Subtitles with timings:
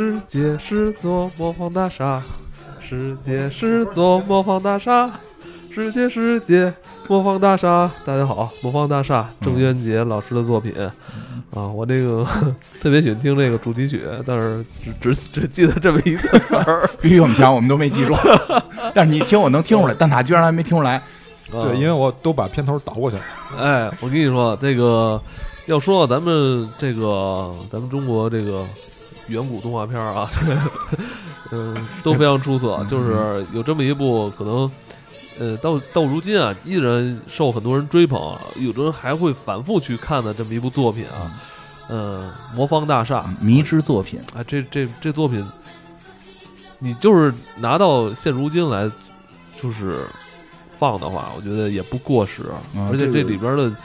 [0.00, 2.22] 世界是座魔方大厦，
[2.80, 5.10] 世界是座魔方大厦，
[5.70, 6.72] 世界世界
[7.06, 7.90] 魔方大厦。
[8.06, 10.72] 大家好，魔方大厦，郑渊洁老师的作品
[11.52, 12.26] 啊，我这个
[12.80, 14.64] 特别喜欢听这个主题曲，但是
[15.02, 16.88] 只只只记得这么一个词儿。
[16.98, 18.14] 比比我们强，我们都没记住。
[18.94, 21.02] 但是你听，我能听出来，但他居然还没听出来。
[21.50, 23.22] 对，因为我都把片头倒过去了。
[23.58, 25.20] 哎，我跟你说，这个
[25.66, 28.64] 要说咱们这个咱们中国这个
[29.30, 30.28] 远古动画片啊，
[31.50, 32.84] 嗯，都非常出色。
[32.90, 34.70] 就是有这么一部，可能
[35.38, 41.32] 呃，到到如今啊，依然受很多人追捧，有的人还会反复去看的这么一部作品啊。
[41.88, 45.46] 嗯，魔方大厦迷之作品啊，这这这作品，
[46.78, 48.90] 你就是拿到现如今来，
[49.60, 50.00] 就是。
[50.80, 52.46] 放的话，我觉得也不过时，
[52.90, 53.76] 而且这里边的这个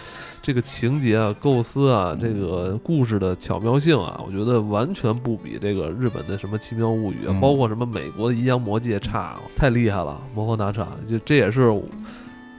[0.61, 10.21] 情节啊、构思啊、这个故事的巧妙性啊，我觉得完全不比这个日本的什么《奇妙物语》，啊包括什么美国的《阴阳魔界》差，太厉害了！
[10.33, 11.69] 魔方大厦，就这也是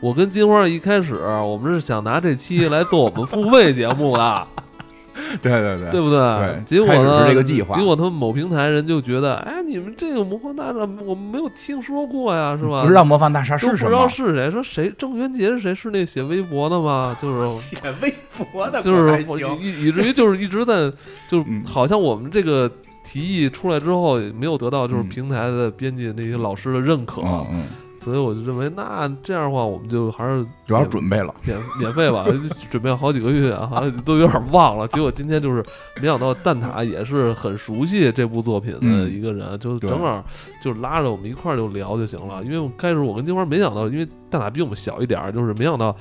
[0.01, 4.47] 我跟金花一开始，我们是想拿这期来做我们付费节目的。
[5.43, 6.63] 对对对，对不对？
[6.67, 7.23] 结果呢？
[7.23, 7.77] 是这个计划。
[7.77, 12.83] 结果他们某平台人就觉得，哎，你们这个魔方大厦我们没有听说过呀， 是吧？
[12.83, 13.79] 不知道魔方大厦是什么？
[13.79, 14.51] 不知道是谁？
[14.51, 14.93] 说谁？
[14.99, 15.75] 郑渊洁是谁？
[15.75, 17.17] 是那写微博的吗？
[17.21, 18.15] 就是 写微
[18.53, 19.23] 博的，就是
[19.61, 20.91] 以以至于就是一直在，
[21.29, 22.71] 就好像我们这个
[23.05, 27.23] 提议出来之后，没有得到就是平台的编辑那些老师的认可。
[27.23, 27.65] 嗯。
[28.07, 32.25] 所以我就认为，那这样的话，我们就还是主要准备了免免费吧，
[32.71, 34.87] 准备了好几个月，好 像都有点忘了。
[34.87, 35.61] 结果今天就是，
[36.01, 40.25] 没想到蛋挞也是很熟悉这部作品的一个人，就正好
[40.63, 42.45] 就拉着我们一块儿就聊就行了。
[42.45, 45.97] 因为开始我跟金花没想到，因为蛋挞比我们小一点，就是没想到，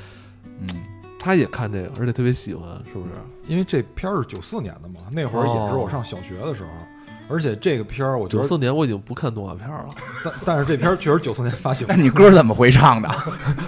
[0.62, 0.68] 嗯，
[1.20, 3.10] 他也看这个，而且特别喜欢，是不是？
[3.48, 6.70] 因为这片儿是九四年的嘛，那会儿也是我上小学的时候。
[7.28, 9.88] 而且这个片儿，我觉得九四年我已经不看动画片了，
[10.24, 11.88] 但但是这片儿确实九四年发行。
[11.90, 13.10] 那 你歌怎么回唱的？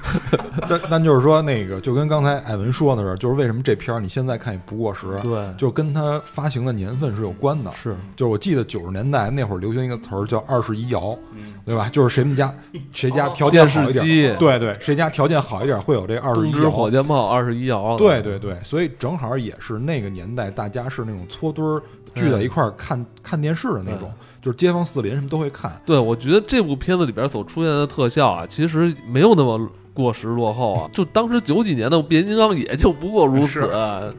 [0.70, 5.08] 但但就是说，那个就跟刚才艾文说的是，就是为什么这片儿你现在看也不过时？
[5.22, 7.72] 对，就跟它发行的年份是有关的。
[7.74, 11.18] 是，就是我记得九十年代那会儿流行一个词儿叫“二十一摇”，
[11.66, 11.90] 对吧？
[11.90, 12.54] 就是谁们家
[12.94, 16.70] 谁家条件好一点，对对，谁家条件好一点会有这二十一摇。
[16.70, 17.96] 火箭炮二十一摇。
[17.98, 21.82] 对对对，所以正好也是那个年代，大家是那种搓堆儿。
[22.18, 24.12] 聚在一块儿看看电视的那种，
[24.42, 25.80] 就是街坊四邻什么都会看。
[25.86, 30.90] 对，我觉得这部片子里边所出现的特效啊，其实没有那么过时落后啊。
[30.94, 33.62] 就当时九几年的变形金刚也就不过如此，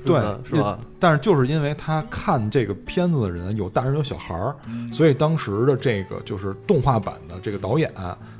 [0.04, 0.78] 对，是吧？
[0.98, 4.56] 但是就是因为他看这个片子的人有大人有小孩儿，
[4.92, 7.92] 所以当时的这个就是动画版的这个导演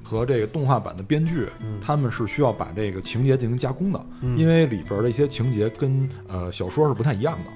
[0.03, 1.47] 和这个动画版的编剧，
[1.81, 4.01] 他们是需要把这个情节进行加工的，
[4.37, 7.51] 因为里边的一些情节跟呃小说是不太一样的。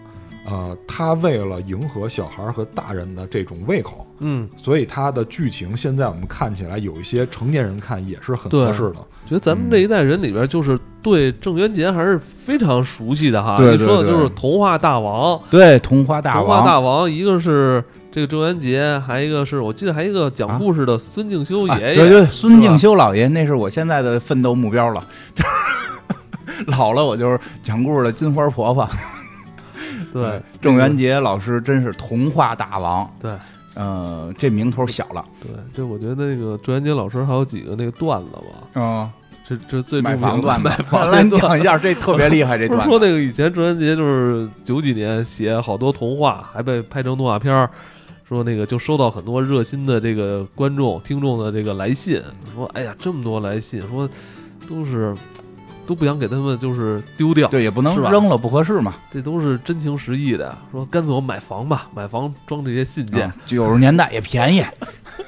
[0.45, 8.97] 呃，他为了迎合小孩和大人的这种胃口，嗯，所以他的剧情现在我们看起来有一些成年人看也是很合适的。
[9.25, 13.57] 觉得咱们这一代人里边，就是对郑渊洁还是非常熟悉的哈。
[13.57, 21.95] 你说的就是童话大王，对童话大王，童话大王，一个是这个郑渊洁，还一个是我记得还一个讲故事的孙敬修爷爷。
[21.95, 25.03] 对对，孙敬修老爷，那是我现在的奋斗目标了。
[26.67, 28.89] 老了，我就是讲故事的金花婆婆。
[30.13, 33.11] 对，郑渊洁老师真是童话大王。
[33.19, 33.33] 对，
[33.75, 35.25] 呃，这名头小了。
[35.41, 38.81] 对，这我觉得那个郑渊洁老师还有几个那个段子吧。
[38.83, 39.11] 啊，
[39.49, 42.59] 这这最买房段子，来讲一下， 这特别厉害。
[42.59, 47.71] 这段说那个以前郑渊洁就是九几年写好多童话，还被拍成动画片儿。
[48.29, 52.23] 说那个就收到很多热心的这个观众听众的这个来信，
[52.55, 54.09] 说哎呀这么多来信，说
[54.69, 55.15] 都是。
[55.87, 58.95] 都不想给他们就是丢掉，对，也不能扔了，不合适嘛。
[59.11, 63.33] 这都是真情实意的，说干脆我买房吧，买房装这些信件。
[63.47, 64.65] 九十年代也便宜。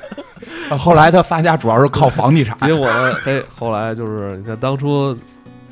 [0.79, 2.57] 后来他发家主要是靠房地产。
[2.59, 5.17] 结果呢，嘿，后来就是你看当初。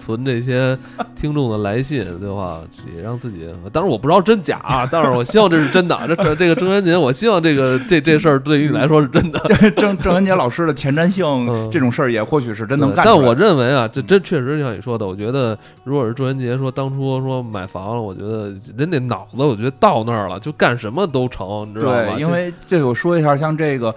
[0.02, 0.76] 存这些
[1.14, 2.60] 听众的来信对吧，
[2.96, 3.48] 也让自己。
[3.72, 5.96] 当然我不知道真假啊，但是我希望这是真的。
[6.08, 9.38] 这这这个郑渊洁，我希望这个这这事儿对于你来说是真的。
[9.76, 11.24] 郑郑渊洁老师的前瞻性，
[11.70, 13.04] 这种事儿也或许是真能干。
[13.04, 22.14] 但我认为啊，这这确实像你说的，我觉得如果是郑渊洁说当初说买房了，我觉得人那脑子，我觉得到那儿了，就干什么都成，你知道吗？
[22.14, 23.94] 对，因为这我说一下，像这个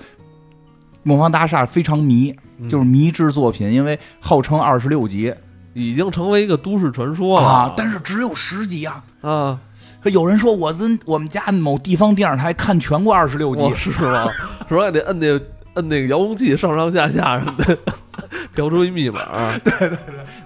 [1.04, 2.36] 梦方大厦非常迷，
[2.70, 5.34] 就是迷之作品，因为号称二十六集。
[5.76, 7.74] 已经成为一个都市传说了啊！
[7.76, 9.60] 但是只有十集啊啊！
[10.06, 14.30] 有人说我跟我们家某地方电视台看全过二十六集，是吗？
[14.70, 15.28] 说还得摁那
[15.74, 17.78] 摁那个遥控器上上下下什么的，
[18.56, 19.20] 调出一密码。
[19.66, 19.98] 对对对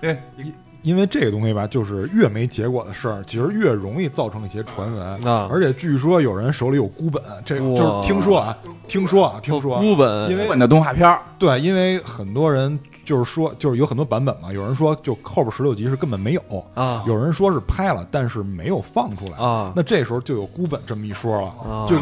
[0.02, 5.28] 对，因为这个东西吧，就是越没结果的事儿，其实越容易造成一些传闻。
[5.28, 9.82] 啊，而且据说有人手里有孤本，这哇就是听说啊，听说啊，听说啊。
[9.82, 16.42] 孤本，因为日本的动画片儿，对，因为很多人就是说，就是有很多版本嘛，有人说就后边十六集是根本没有，
[16.76, 19.38] 啊，有人说是拍了，但是没有放出来。
[19.40, 22.00] 啊那这时候就有孤本这么一说了，啊，就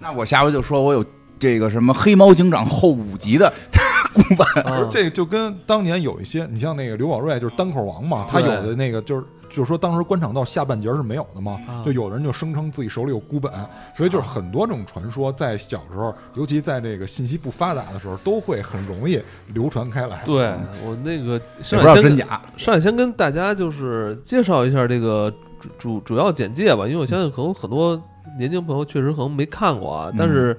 [0.00, 1.04] 那我下回就说我有
[1.38, 3.52] 这个什么黑猫警长后五集的
[4.12, 9.24] 孤本，啊 这个就跟当年有一些，你像那个刘宝瑞就是单口王嘛，他有的那个就是。
[9.52, 13.52] 就是说，当时官场道下半截是没有的嘛，啊就有人就声称自己手里有孤本，
[13.94, 19.20] 所以就是很多这种传说，在小时候，尤其在这个信息不发达的时候，都会很容易
[19.54, 20.22] 流传开来。
[20.24, 20.54] 对
[20.84, 22.42] 我那个也不知道上来先跟真假。
[22.56, 28.00] 上来先跟大家就是介绍一下这个主主主要简介吧，因为我相信可能很多
[28.38, 30.56] 年轻朋友确实可能没看过啊，但是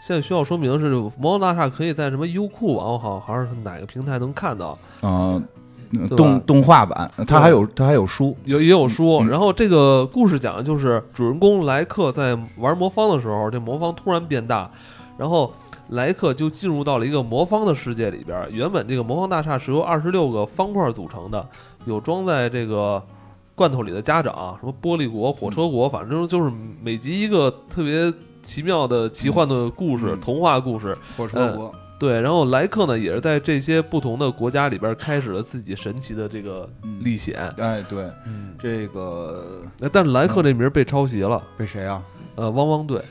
[0.00, 5.65] 现在需要说明的是，《魔王大厦》可以在什么优酷网好还是哪个平台能看到，嗯，对吧
[6.16, 9.18] 动动画版，它还有它还有书，有也有书。
[9.22, 14.70] 嗯然后这个故事讲的就是主人公莱克在玩魔方的时候，这魔方突然变大，
[15.18, 15.52] 然后。
[15.90, 18.44] 莱克就进入到了一个魔方的世界里边。
[18.50, 21.48] 原本这个魔方大厦是由二十六个方块组成的，
[21.84, 23.00] 有装在这个
[23.54, 26.50] 罐头里的家长，什么玻璃国、火车国，反正就是
[26.82, 28.12] 每集一个特别
[28.42, 30.92] 奇妙的奇幻的故事、嗯童话故事。
[31.16, 31.72] 火车国。
[31.98, 37.52] 对，然后莱克呢，也是在这些不同的国家里边开始了自己神奇的这个嗯历险。
[37.58, 42.02] 哎，对，嗯，这个呃但是莱克这名被抄袭了，被谁啊？
[42.34, 43.02] 呃，汪汪队。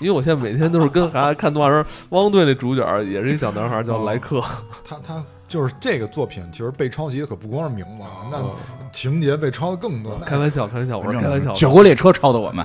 [0.00, 1.76] 因为我现在每天都是跟孩子看动画片，
[2.08, 4.42] 汪汪队那主角也是一小男孩，叫莱克。
[4.84, 8.50] 他他就是这个作品，其实被抄袭的可不光是名字，啊，那嗯
[8.92, 10.16] 情节被抄的更多。
[10.26, 11.54] 开玩笑，开玩笑，我是开玩笑的。
[11.54, 12.64] 雪国列车抄的我们。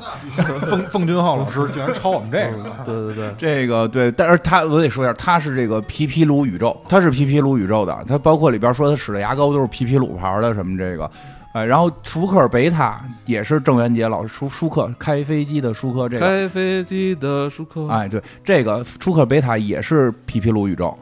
[0.69, 11.09] 奉奉俊昊老师竟然抄我们这嗯个， 对对对，这个对，但是他我得说一下，他是这个皮皮鲁宇宙，他是皮皮鲁宇宙的，他包括里边说他使的牙膏都是皮皮鲁牌的什么这个，
[11.53, 20.97] 哎，然后舒克贝塔也是郑渊洁老师舒舒克开飞机的舒克这个，开飞机的舒克，哎，对，这个舒克贝塔也是皮皮鲁宇宙，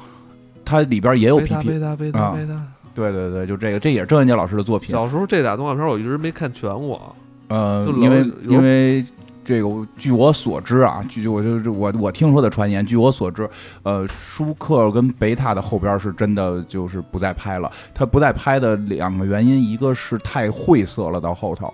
[0.63, 2.62] 它里边也有皮皮，贝塔贝塔贝塔啊贝塔。
[2.95, 7.15] 对对对，就这个，这也是郑渊洁老师的作品，小时候这俩动画片我一直没看全过。
[7.50, 9.06] 呃因为因为
[9.44, 13.47] 这个，据我所知啊，据我就是我我听说的传言，据我所知，
[13.83, 17.71] 呃，舒克跟贝塔的后边是真的就是不再拍了。
[17.94, 21.71] 他不再拍的两个原因，一个是太晦涩了，到后头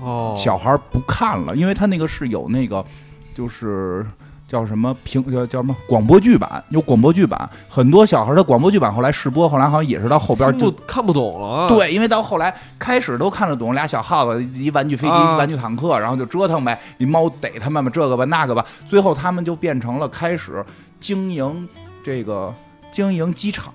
[0.00, 2.84] 哦，小孩不看了，因为他那个是有那个
[3.34, 4.04] 就是。
[4.46, 6.62] 叫什么平叫叫什么广播剧版？
[6.68, 11.68] 有广播剧版，很多小孩的广播剧版后来试播，后来好像也是到后边看就不看不懂了啊。
[11.68, 20.64] 对，因为到后来开始都看得懂，俩小耗子，一玩具飞机，啊一玩具坦克，然后就折腾呗，一猫逮他们吧，这个吧那个吧，最后他们就变成了开始
[21.00, 21.68] 经营
[22.04, 22.54] 这个
[22.92, 23.72] 经营机场。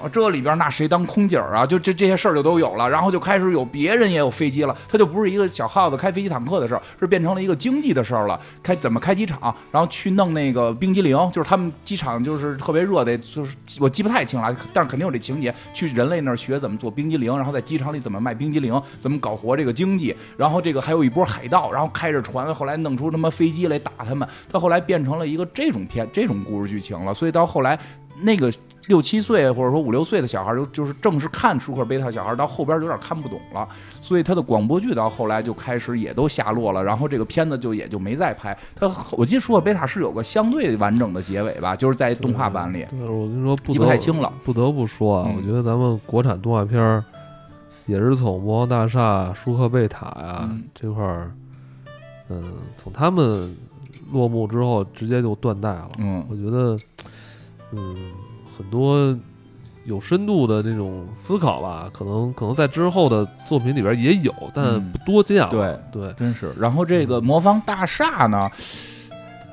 [0.00, 1.66] 啊，这里边那谁当空姐啊？
[1.66, 8.40] 就这这些事儿就都有了，然后就开始有别人也有飞机了，他就不是一个小耗子开飞机坦克的事儿，是变成了一个经济的事儿了。
[8.62, 27.76] 开怎么开机场，然后去弄那个冰激凌，就是他们机场就是特别热的，就是我记不太清了，但是肯定有这情节，去人类那儿学怎么做冰激凌，然后在机场里怎么卖冰激凌，怎么搞活这个经济，然后这个还有一波海盗，然后开着船，后来弄出他妈飞机来打他们，他后来变成了一个这种片这种故事剧情了，所以到后来
[28.20, 28.52] 那个。
[28.88, 33.68] 六七岁或者说五六岁的小孩就就是正是看舒克贝塔小孩，到后边有点看不懂了，
[34.00, 38.56] 所以他的广播剧到后来就开始也都下落了，然后这个片子就也就没再拍。
[38.74, 42.84] 他我记得舒克贝塔是有个相对完整的结尾吧，就是在动画版里。
[42.90, 44.32] 对，我跟你说，不记不太清了。
[44.42, 47.04] 不得不说啊，嗯我觉得咱们国产动画片儿
[47.86, 51.30] 也是从《魔王大厦》《舒克贝塔》呀嗯这块儿，
[52.30, 52.42] 嗯，
[52.76, 53.54] 从他们
[54.12, 55.88] 落幕之后，直接就断代了。
[55.98, 56.78] 嗯我觉得，
[57.72, 57.94] 嗯，
[58.58, 59.16] 很多
[59.84, 65.48] 有深度的那种思考吧，可能可能在之后的作品里边也有，但嗯不多见了。
[65.48, 66.52] 对对，真是。
[66.58, 68.50] 然后这个魔方大厦呢，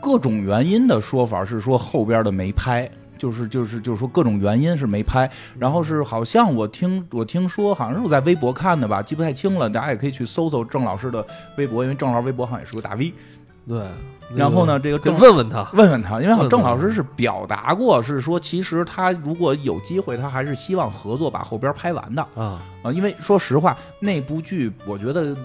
[0.02, 2.90] 各种原因的说法是说后边的没拍。
[3.18, 11.26] 就是就是就是说各种原因是没拍，然后是好像我听我听说好像是我在微博看的吧，记不太清了，大家也可以去搜搜郑老师的
[11.58, 13.14] 微博，因为郑老师微博好像也是个大 V。
[13.68, 13.82] 对。
[14.36, 22.92] 然后呢，这个可以郑问问他，问问他，因为郑老师是表达过，是说其实他如果有机会，他还是希望合作把后边拍完的啊，啊。
[22.92, 25.38] 因为说实话，那部剧我觉得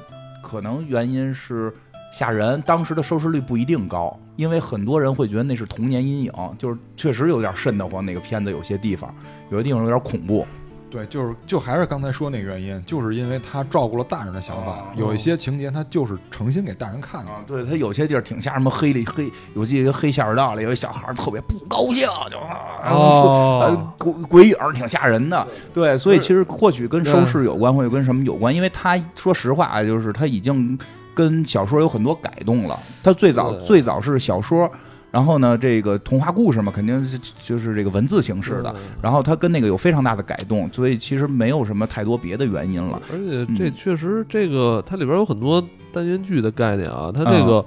[0.42, 1.70] 可能原因是
[2.10, 8.04] 吓人，当时的收视率不一定高，因为很多人会觉得那是童年阴影，就是确实有点瘆得慌。
[8.04, 9.14] 那个片子有些地方，
[9.50, 10.46] 有些地方有点恐怖。
[10.90, 17.30] 对，就是就还是刚才说那个原因，就是因为他照顾了大人的想法，哦有一些情节他就是诚心给大人看的。
[17.30, 25.46] 啊，对他有些地儿挺吓什么黑里黑，有记一个黑下水道里有一小孩儿特别不高兴，就啊哦，鬼鬼影儿挺吓人的。
[25.72, 30.76] 对，所以其实或许跟收视有关，或者跟什么有关，因为他说实话啊，就是他已经
[31.14, 32.76] 跟小说有很多改动了。
[33.02, 34.70] 他最早对最早是小说。
[35.10, 38.70] 然后呢，这个童话故事嘛，肯定是就是这个文字形式的。
[38.76, 43.00] 嗯然后它跟那个有非常大的改动，所以其实没有什么太多别的原因了。
[43.12, 45.60] 而且这嗯确实，这个它里边有很多
[45.92, 47.10] 单元剧的概念啊。
[47.12, 47.64] 它这个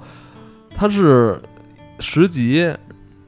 [0.74, 1.40] 它是
[1.98, 2.60] 十集，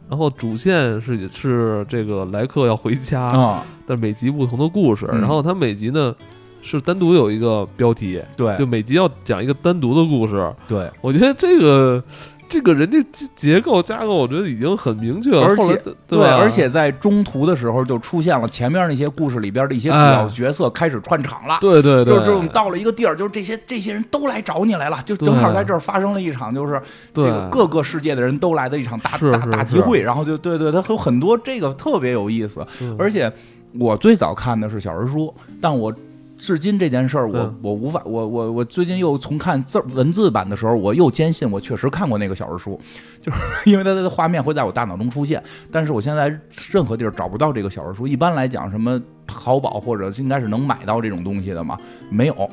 [0.09, 5.07] 然后主线是是这个莱克要回家，啊、但每集不同的故事。
[5.13, 6.15] 嗯然后它每集呢
[6.63, 10.53] 是单独有一个标题，对就每集要讲一个单独的故事。
[10.67, 12.03] 对，我觉得这个
[12.49, 15.43] 这个人家结结构架构，我觉得已经很明确了。
[15.43, 21.59] 而且对而且在中途的时候就出现了前面那些故事里边的一些主要角色开始串场了。
[21.61, 26.81] 对对对，就是我们到了一个地儿，就是这些这些人都来找你来了，就正好在这儿发生了一场，就是
[27.13, 32.67] 这个各个世界的人都来的一场大大大集会，然后就对对，它有很多这个特别有意思。
[32.81, 33.33] 嗯而且
[33.79, 35.93] 我最早看的是小人书，但我
[36.39, 42.81] 至今这件事儿，我嗯我无法，我我我最近又重看字文字版的时候，我又坚信我确实看过那个小人书，
[43.21, 43.39] 就是
[43.71, 46.29] 因为它的画面会在我大脑中出现，但是我现在
[46.71, 48.07] 任何地儿找不到这个小人书。
[48.07, 51.79] 一般来讲，什么淘宝或者应该是能买到这种东西的嘛，
[52.11, 52.51] 没有。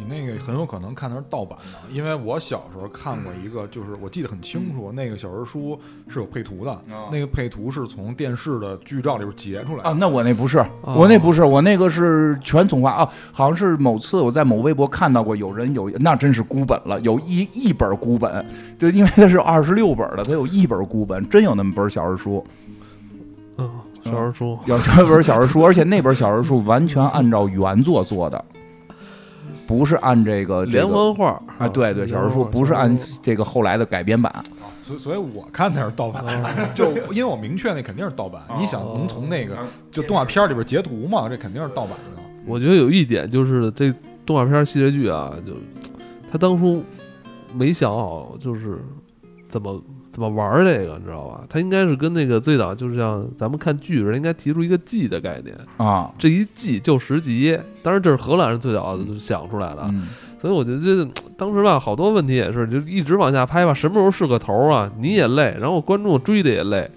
[0.00, 5.78] 你那个很有可能看的是盗版的，因为我小时候看过一个，就是我记得很清楚，那个小人书
[6.08, 9.90] 是有配图的，那个配图是从电视的剧照里边截出来的。
[9.90, 18.44] 啊，那我那不是，我那不是，我那个是全从化啊，好像是某次我在某微博看到过有人有，那真是孤本了，有一一本孤本，
[18.78, 22.42] 就因为它是二十六本的，它有一本孤本，真有那么本小人书，
[23.58, 23.70] 嗯，
[24.02, 28.42] 小人书，有这本小人书，而且那本小人书完全按照原作做的，
[29.70, 34.44] 不是按这个这连环画啊，对对，小人书不是按这个后来的改编版，
[34.82, 36.24] 所，所以我看的是盗版，
[36.74, 38.42] 就因为我明确那肯定是盗版。
[38.58, 39.56] 你想能从那个
[39.92, 41.28] 就动画片里边截图嘛？
[41.28, 42.22] 这肯定是盗版的。
[42.44, 43.94] 我觉得有一点就是这
[44.26, 45.52] 动画片系列剧啊，就
[46.32, 46.82] 他当初
[47.54, 48.78] 没想好就是
[49.48, 49.80] 怎么
[50.12, 51.40] 怎么玩儿这个，你知道吧？
[51.48, 57.58] 他应该是跟那个最早就是像咱们看剧似的，应该提出一个季的概念，啊，这一季就十集。
[57.82, 60.08] 当然这是荷兰人最早想出来的，嗯，
[60.40, 64.90] 所以我觉得这当时吧，好多问题也是就一直往下拍吧，什么时候是个头啊？
[64.98, 66.90] 你也累，然后观众追的也累，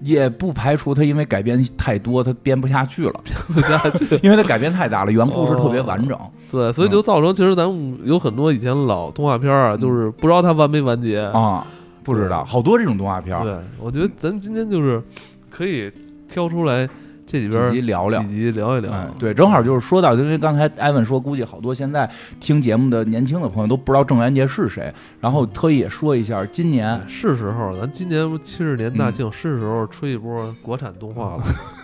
[0.00, 4.18] 也不排除他因为改编太多，他编不下去了，编不下去。
[4.26, 6.18] 因为他改编太大了，原故事特别完整。
[6.50, 11.20] 对，所以就造成其实咱们有很多以前老动画片儿啊，就是不知道它完没完结。
[11.20, 11.66] 啊，
[12.04, 15.02] 不知道，好多这种动画片儿，对，我觉得咱们今天就是
[15.50, 15.90] 可以
[16.28, 16.88] 挑出来
[17.26, 18.92] 这里边儿几集聊聊几集聊一聊。
[18.92, 22.08] 哎，对，正好就是说到，因为刚才艾文说，估计好多现在
[22.38, 31.44] 听节目的年轻的朋友都不知道郑渊洁是谁，然后特意也说一下，今年哎，是时候，咱今年七十年大嗯庆，是时候吹一波国产动画了。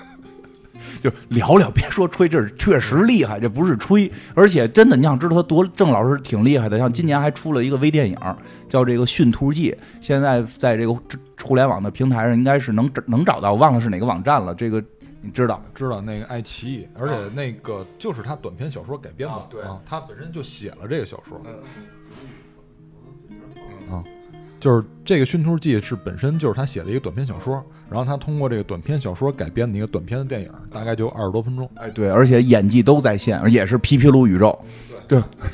[1.00, 8.16] 就聊聊，别说吹，这确实厉害，这不是吹，而且真的，你想知道他多，郑老师挺厉害的，像今年还出了一个微电影，
[8.68, 10.92] 叫这个《驯兔记》，现在在这个
[11.42, 14.82] 互联网的平台上应该是能能找到，忘了是哪个网站了，这个
[15.22, 15.62] 你知道？
[15.74, 21.40] 知道那个爱奇艺，而且那个就是他短篇小说改编的啊对啊，他本身就写了这个小说。
[21.46, 21.52] 嗯
[23.90, 24.04] 啊，
[24.60, 31.68] 就是这个《驯兔记》是本身就是他写的一个短篇小说，然后他通过这个短篇小说改编的一个短篇的电影，大概就二十多分钟。
[31.76, 34.56] 哎，对，而且演技都在线，也是皮皮鲁宇宙。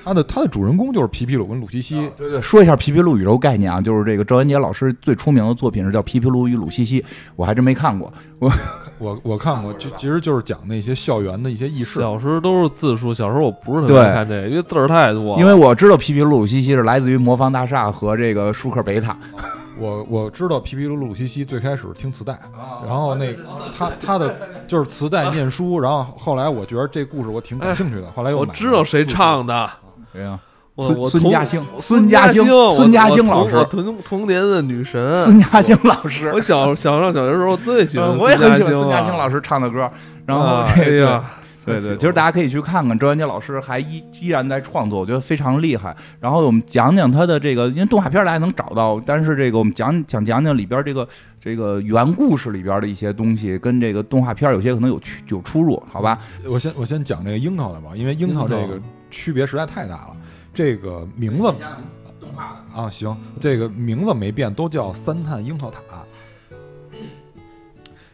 [0.05, 7.01] 他的他的主人公就是皮皮鲁跟鲁西西，对对，说一下皮皮鲁宇宙概念啊，就是这个赵元杰老师最出名的作品是叫《皮皮鲁与鲁西西》，
[7.37, 8.13] 我还真没看过。
[8.39, 8.53] 我
[8.99, 12.01] 我我看过，就其实就是讲那些校园的一些轶事。
[12.01, 15.39] 小时候都是字数，小时候我不是特别看这个，因为字儿太多。
[15.39, 19.17] 因为我知道皮皮鲁鲁西西是来自于魔方大厦和这个舒克贝塔，
[19.78, 23.35] 我我知道皮皮鲁鲁西西最开始听磁带，啊然后那
[23.76, 24.35] 他他的
[24.66, 29.71] 就是磁带念书，然后后来我觉得这故事我挺感兴趣的，后来又我知道谁唱的，
[30.12, 30.38] 谁呀，
[30.75, 35.14] 我孙我童孙嘉兴孙孙嘉兴兴，孙嘉兴我老师我童童年的女神。
[35.14, 39.16] 孙嘉兴老师我，小小上小学时候最喜欢嗯，我也很喜欢孙孙嘉兴。
[39.16, 39.90] 老师唱的歌。
[40.26, 41.25] 然后啊这个哎呀，
[41.66, 45.94] 对对，其实大家可以去看看周元杰老师还依依然在创作，我觉得非常厉害。
[46.20, 51.06] 然后我们讲讲他的这个，因为动画片大家能找到，但是这个我们讲讲讲讲里边这个
[51.40, 56.18] 这个原故事里边的一些东西，跟这个动画片有些可能有区有出入，好吧？
[56.49, 58.80] 我先我先讲这个樱桃的吧，因为樱桃这个
[59.11, 60.16] 区别实在太大了。
[60.54, 61.52] 这个名字
[62.20, 65.80] 动画的啊，行，这个名字没变，都叫三探樱桃塔。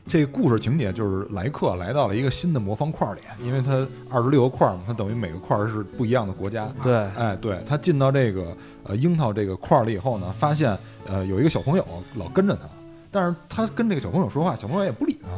[0.06, 6.68] 这个故事情节就是莱克来到了一个新的魔方块里，因为它二十六个块嘛，它等于每个块是不一样的国家。
[6.82, 12.62] 对，哎，对他进到这个呃樱桃这个块儿里以后呢，发现呃有一个小朋友老跟着他，
[13.10, 15.28] 但是他跟这个小朋友说话，小朋友也不理他，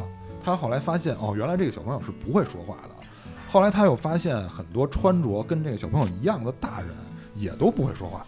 [0.43, 2.89] 他后来发现，哦，原来这个小朋友是不会说话的。
[3.47, 6.89] 后来他又发现很多穿着跟这个小朋友一样的大人
[7.35, 8.25] 也都不会说话，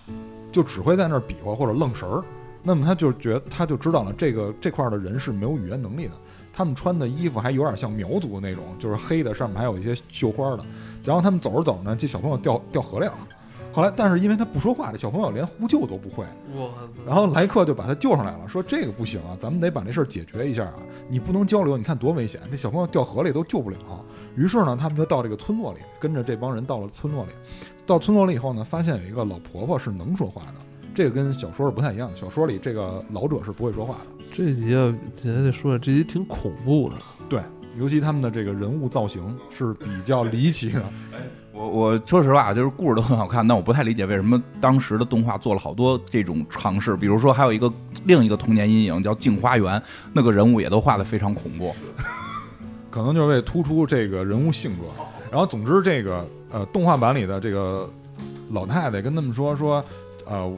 [0.51, 2.23] 就只会在那儿比划或者愣神儿。
[2.63, 6.13] 那么他就觉得，他就知道了这个这块的人是没有语言能力的。
[6.51, 10.65] 他们穿的衣服还有点像苗族那种，就是黑的，上面还有一些绣花的。
[11.03, 13.17] 然后他们走着走着呢，这小朋友掉掉河里了。
[13.71, 16.25] 后来，但是因为他不说话，这小朋友连呼救都不会。
[17.05, 20.73] 然后莱克就把他救上来了，说这个不行啊，咱们得把这事儿解决一下啊！
[21.07, 22.41] 你不能交流，你看多危险！
[22.49, 23.77] 这小朋友掉河里都救不了。
[24.35, 27.31] 于是呢，他们就到这个村落里，跟着这帮人到了村落里。
[27.85, 30.53] 到村落里以后呢，发现有一个老婆婆是能说话的，
[30.97, 32.09] 这个跟小说是不太一样。
[32.15, 34.25] 小说里这个老者是不会说话的。
[34.33, 36.95] 这集啊，姐姐得说，这集挺恐怖的。
[37.29, 37.39] 对，
[37.77, 40.83] 尤其他们的这个人物造型是比较离奇的。
[41.53, 46.97] 我我说实话，就是故事都很好看，但我不太理解为什么当时的动画做了好多这种尝试。
[46.97, 47.71] 比如说，还有一个
[48.05, 49.79] 另一个童年阴影叫《镜花缘》，
[50.11, 51.75] 那个人物也都画的非常恐怖，
[52.89, 54.85] 可能就是为突出这个人物性格。
[55.29, 57.87] 然后，总之，这个呃，动画版里的这个
[58.49, 59.83] 老太太跟他们说说，
[60.25, 60.51] 呃，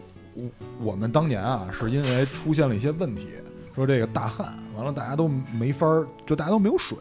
[0.81, 3.29] 我们当年啊，是因为出现了一些问题。
[3.75, 6.97] 说这个大旱完了，大家都没法儿，就大家都没有水。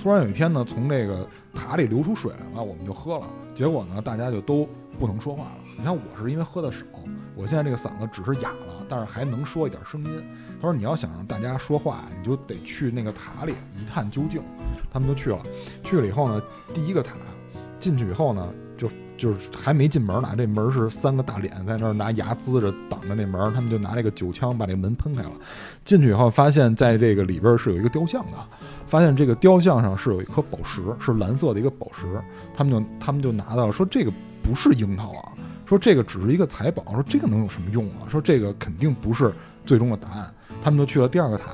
[0.00, 3.26] 突然有一天呢，从这个塔里流出水来了，我们就喝了。
[3.54, 4.66] 结果呢，大家就都
[4.98, 5.58] 不能说话了。
[5.76, 6.86] 你看我是因为喝的少，
[7.34, 10.10] 我现在这个嗓子只是哑了，但是还能说一点声音。
[10.58, 14.40] 他说你要想让大家说话，你就得去那个塔里一探究竟。
[14.90, 15.42] 他们就去了，
[15.84, 16.42] 去了以后呢，
[16.72, 17.14] 第一个塔
[17.78, 18.48] 进去以后呢，
[19.16, 19.32] 就。
[19.32, 25.32] 是还没进门呢，这门是三个大脸在那儿拿牙呲着挡着那门，他们就拿这个酒枪把这门喷开了。
[25.84, 28.38] 进去以后，发现在这个里边是有一个雕像的，
[28.86, 32.06] 发现这个雕像上是有一颗宝石，是蓝色的一个宝石。
[32.54, 35.32] 他们就他们就拿到说这个不是樱桃啊，
[35.66, 38.06] 说这个只是一个财宝，说这个能有什么用啊？
[38.08, 39.32] 说这个肯定不是
[39.64, 40.32] 最终的答案。
[40.62, 41.50] 他们就去了第二个塔，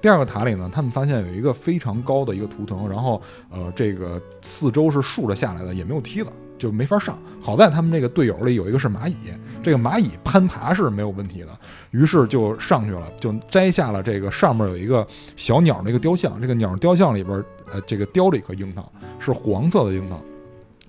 [0.00, 3.20] 第二个塔里呢，他们发现有一个非常高的一个图腾，然后
[3.50, 6.30] 呃，这个四周是竖着下来的，也没有梯子。
[6.58, 9.14] 就没法上，好在他们这个队友里有一个是蚂蚁，
[9.62, 11.48] 这个蚂蚁攀爬是没有问题的，
[11.90, 20.18] 于是就上去了，就摘下了这个上面有一个小鸟的一个雕像，这个鸟雕像里边，呃，这个雕了一颗樱桃，是黄色的樱桃，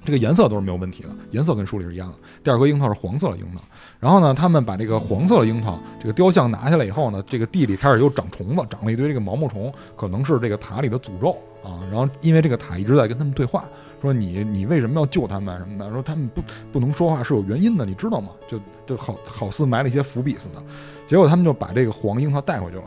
[0.05, 2.15] 这个颜色都是没有问题的，颜色跟书里是一样的。
[2.43, 3.61] 第二颗樱桃是黄色的樱桃，
[3.99, 11.79] 然后呢，他们把这个黄色的樱桃这个雕像拿下来以后呢，这个地里开始又长虫子，长了一堆这个毛毛虫，可能是这个塔里的诅咒啊。
[11.91, 13.65] 然后因为这个塔一直在跟他们对话。
[14.01, 15.89] 说你你为什么要救他们什么的？
[15.91, 18.29] 说他们不不能说话是有原因的，你知道吗？
[18.47, 20.61] 就就好好似埋了一些伏笔似的。
[21.05, 22.83] 结果他们就把这个黄樱桃带回去了。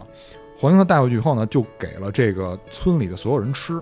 [0.59, 3.81] 黄樱桃带回去以后呢，就给了这个村里的所有人吃。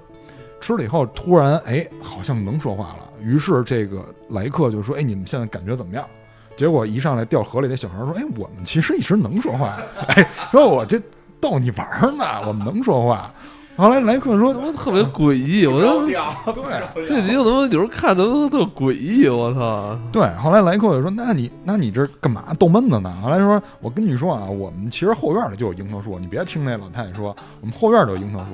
[0.61, 3.09] 吃了以后，突然哎，好像能说话了。
[3.21, 6.05] 于是这个来客就说：“哎，你们现在感觉怎么样？”
[6.57, 9.79] 结果一上来掉河里，那小孩说：“哎，我们其实一直能说话。
[10.09, 11.01] 哎，说我这
[11.41, 13.33] 逗你玩呢，我们能说话。”
[13.79, 19.97] 后来莱克说：“他妈特别诡异，我都对这集我他妈有时候看着都特诡异，我操！
[20.11, 23.17] 对，后来莱克就说：那你那你这干嘛逗闷子呢？
[23.23, 28.47] 后来说：我跟你说啊，我们其实后院里就有樱桃树，你别听那老太太说，我们后院就有樱桃树。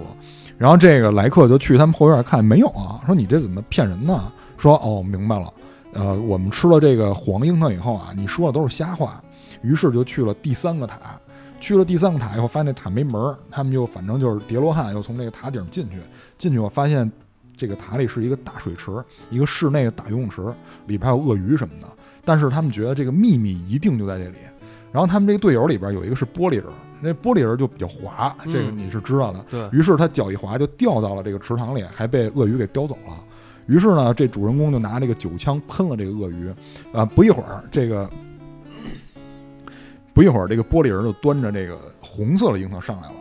[0.58, 3.00] 然后这个莱克就去他们后院看，没有啊。
[3.06, 4.30] 说你这怎么骗人呢？
[4.58, 5.50] 说哦，明白了，
[5.94, 9.18] 呃，我们吃了这个黄樱桃以后啊，你说的都是瞎话。
[9.62, 10.98] 于是就去了第三个塔。”
[11.60, 15.96] 去了第三个塔以后，发现那塔没门儿，他们就反正就是叠罗汉，又从那个塔顶进去。
[16.36, 17.10] 进去我发现，
[17.56, 18.90] 这个塔里是一个大水池，
[19.30, 20.42] 一个室内的大游泳池，
[20.86, 21.86] 里边还有鳄鱼什么的。
[22.24, 24.36] 但是他们觉得这个秘密一定就在这里。
[24.92, 26.66] 然后他们这个队友里边有一个是玻璃人，
[27.00, 29.44] 那玻璃人就比较滑，这个你是知道的。
[29.50, 33.14] 对于是他脚一滑就掉到了这个池塘里，还被鳄鱼给叼走了。
[33.66, 36.52] 于是呢，这主人公就拿这个酒枪喷了这个鳄鱼。
[36.92, 38.08] 啊，不一会儿这个。
[40.14, 43.14] 不一会儿，这个玻璃人就端着这个红色的樱桃上来了。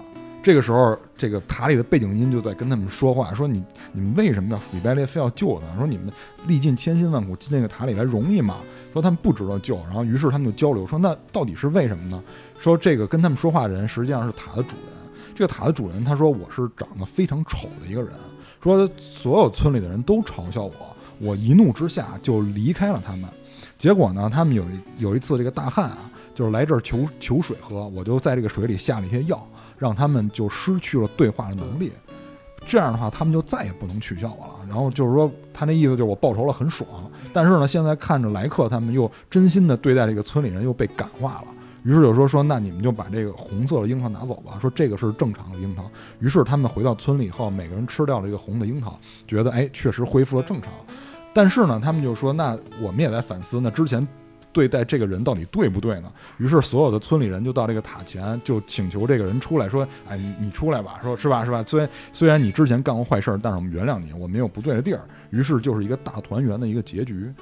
[0.44, 5.76] 这个时候，这个塔里的背景音就在跟他们说话，说：“你你们为什么要死乞白赖非要救他？
[5.78, 6.12] 说你们
[6.46, 8.58] 历尽千辛万苦进这个塔里来容易吗？
[8.92, 9.78] 说他们不值得救。
[9.86, 12.22] 然后，于是他们就交流，说那到底是为什么呢？
[12.60, 15.12] 说这个跟他们说话的人实际上是塔的主人。
[15.34, 18.12] 这个塔的主人他说我是长得非常丑的一个人，
[18.62, 20.74] 说所有村里的人都嘲笑我，
[21.20, 23.28] 我一怒之下就离开了他们。
[23.78, 24.66] 结果呢，他们有
[24.98, 25.98] 有一次这个大旱啊。”
[26.34, 29.46] 就是来这儿求求水喝，我就在这个水里下了一些药，
[29.78, 31.92] 让他们就失去了对话的能力。
[32.66, 34.54] 这样的话，他们就再也不能取笑我了。
[34.70, 36.90] 然后就是说，他那意思就是我报仇了，很爽。
[37.34, 41.48] 但是呢，现在看着莱克他们又真心的对待这个村里人，又被感化了。
[41.84, 44.58] 于是就说说，那你们就把这个红色的樱桃拿走吧。
[44.62, 45.84] 说这个是正常的樱桃。
[46.20, 50.72] 于是他们回到村里以后，每个人吃掉了一个红的樱桃，觉得哎，确实恢复了正常。
[51.34, 54.08] 但是呢，他们就说，那我们也在反思，那之前。
[54.54, 56.12] 对待这个人到底对不对呢？
[56.38, 61.64] 于是所有的村里人就到这个塔前，就请求这个人出来说：“哎，你你出来吧，说是吧是吧？
[61.66, 67.34] 虽然虽然你之前干过坏事儿，但是我们原谅你，我们有不对的地儿。”于是就是一个大团圆的一个结局。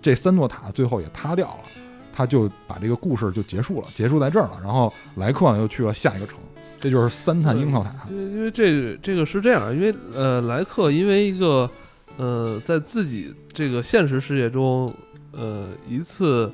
[0.00, 1.64] 这三座塔最后也塌掉了，
[2.12, 4.60] 他就把这个故事就结束了，结束在这儿了。
[4.62, 6.38] 然后莱克呢又去了下一个城，
[6.78, 7.92] 这就是三探樱桃塔。
[8.08, 11.68] 因为因为这这个是这样，因为呃莱克因为一个
[12.16, 14.94] 呃在自己这个现实世界中。
[15.32, 16.50] 呃，一次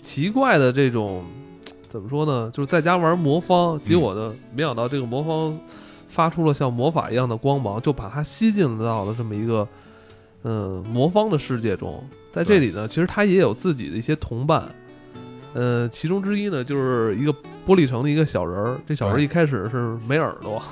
[0.00, 1.24] 奇怪的这种
[1.88, 2.50] 怎么说呢？
[2.52, 5.58] 就是在家玩魔方，结果呢，没想到这个魔方
[6.08, 9.66] 发出了像魔法一样的光芒，就把它吸进到了这么一个
[10.42, 12.02] 嗯魔方的世界中。
[12.32, 14.68] 在这里呢，其实他也有自己的一些同伴，
[15.54, 17.32] 呃，其中之一呢，就是一个
[17.66, 18.78] 玻璃城的一个小人儿。
[18.86, 20.62] 这小人一开始是没耳朵，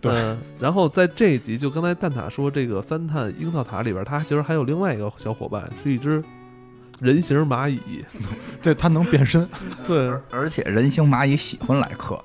[0.00, 0.36] 对。
[0.58, 6.22] 然后在这一集，就刚才蛋塔说这个三探樱桃塔里边，他其实还有另外一个小伙伴，是一只。
[7.00, 8.04] 人形蚂蚁，
[8.62, 9.48] 这它能变身，
[9.86, 12.22] 对，而且人形蚂蚁喜欢莱克，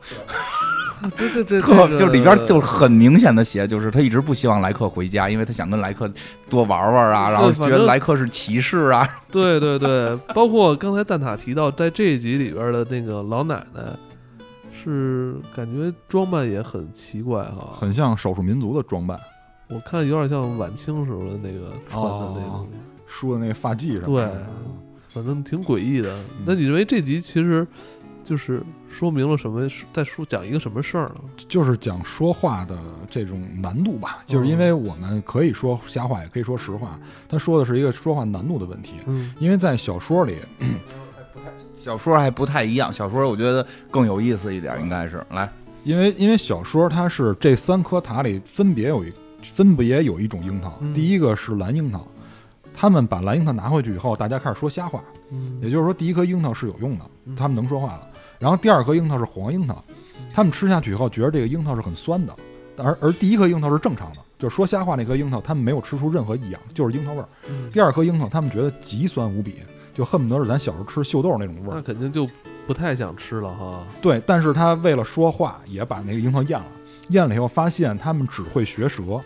[1.16, 6.12] 这这这特就里边就很明显的写，就是他一直不希望莱克回家，因为他想跟莱克
[6.50, 13.82] 多玩玩啊，然后觉得莱克是骑士啊，对对对，包括刚才蛋塔提到，在这一集里边的那个老奶奶，
[14.74, 19.18] 是感觉装扮也很奇怪哈，很像少数民族的装扮，
[19.70, 22.68] 我看有点像晚清时候的那个穿的那种。
[23.16, 24.38] 梳的那个发髻什么的，对，
[25.08, 26.18] 反正挺诡异的。
[26.46, 27.66] 那你认为这集其实
[28.26, 29.70] 就是说明了什么？
[29.94, 31.22] 在说讲一个什么事儿呢？
[31.48, 32.78] 就是讲说话的
[33.10, 34.20] 这种难度吧。
[34.26, 37.00] 就是因为我们可以说瞎话，也可以说实话。
[37.30, 38.96] 他说的是一个说话难度的问题。
[39.06, 40.36] 嗯，因为在小说里，
[41.78, 42.92] 小说还不太一样。
[42.92, 45.50] 小说我觉得更有意思一点，应该是来，
[45.86, 52.06] 因为因为小说它是这三颗塔里分别有一分别有一种樱桃，第一个是蓝樱桃。
[52.76, 55.02] 他们把蓝樱桃拿回去以后，大家开始说瞎话。
[55.32, 58.08] 嗯，也就是说，第一颗樱桃是有用的，他们能说话了。
[58.38, 59.84] 然后第二颗樱桃是黄樱桃，
[60.34, 62.36] 他们吃下去以后觉得这个樱桃是很酸的，
[62.78, 67.28] 而而第一颗樱桃是正常的，就是说瞎话那颗樱桃，他们没有吃出任何异样，就是樱桃味儿。
[67.72, 69.56] 第二颗樱桃他们觉得极酸无比，
[69.94, 71.76] 就恨不得是咱小时候吃秀豆那种味儿。
[71.76, 72.28] 那肯定就
[72.68, 73.84] 不太想吃了哈。
[74.02, 76.66] 对，但是他为了说话，也把那个樱桃咽了。
[77.10, 79.22] 咽了以后发现他们只会学舌。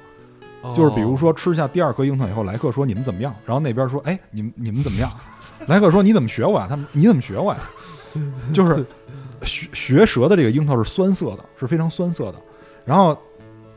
[0.75, 3.33] 就是比如说吃下第二颗樱桃以后，莱克说你们怎么样？
[3.45, 5.11] 然后那边说哎你们你们怎么样？
[5.67, 6.67] 莱克说你怎么学我呀？
[6.69, 7.59] 他们你怎么学我呀？
[8.53, 8.85] 就是
[9.43, 12.35] 学学舌的这个樱桃是酸涩的，是非常酸涩的。
[12.83, 13.17] 然后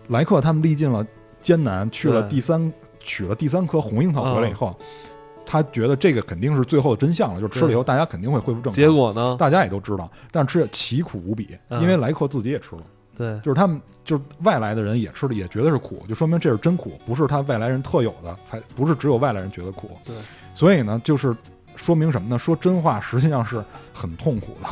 [0.09, 1.07] 莱克他们历尽了
[1.41, 4.75] 艰难，去了第三取了第三颗红樱桃回来以后，
[5.45, 8.73] 他觉得这个肯定是最后的真相了，就吃了以后大家肯定会恢复正常。
[8.73, 9.37] 结果呢？
[9.39, 12.83] 大家也都知道，但是吃奇苦无比，因为莱克自己也吃了。
[13.17, 19.99] 对，就是他们，就是外来的人也吃的，也觉得是苦，就说明这是真苦，不是他外来人特有的，才不是只有外来人觉得苦。
[20.05, 20.17] 对，
[20.55, 21.35] 所以呢，就是
[21.77, 22.39] 说明什么呢？
[22.39, 24.69] 说真话实际上是很痛苦的。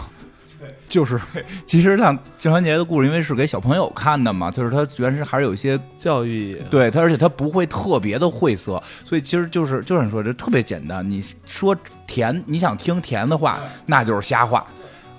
[0.59, 1.20] 对，就是
[1.64, 11.09] 其实像郑渊洁的故事，因为是给小朋友看的嘛，就是他原始还是有一些教育，对他，而且他不会特别的晦涩，所以其实就是就是说这特别简单。
[11.09, 11.76] 你说
[12.07, 14.66] 甜，你想听甜的话，那就是瞎话。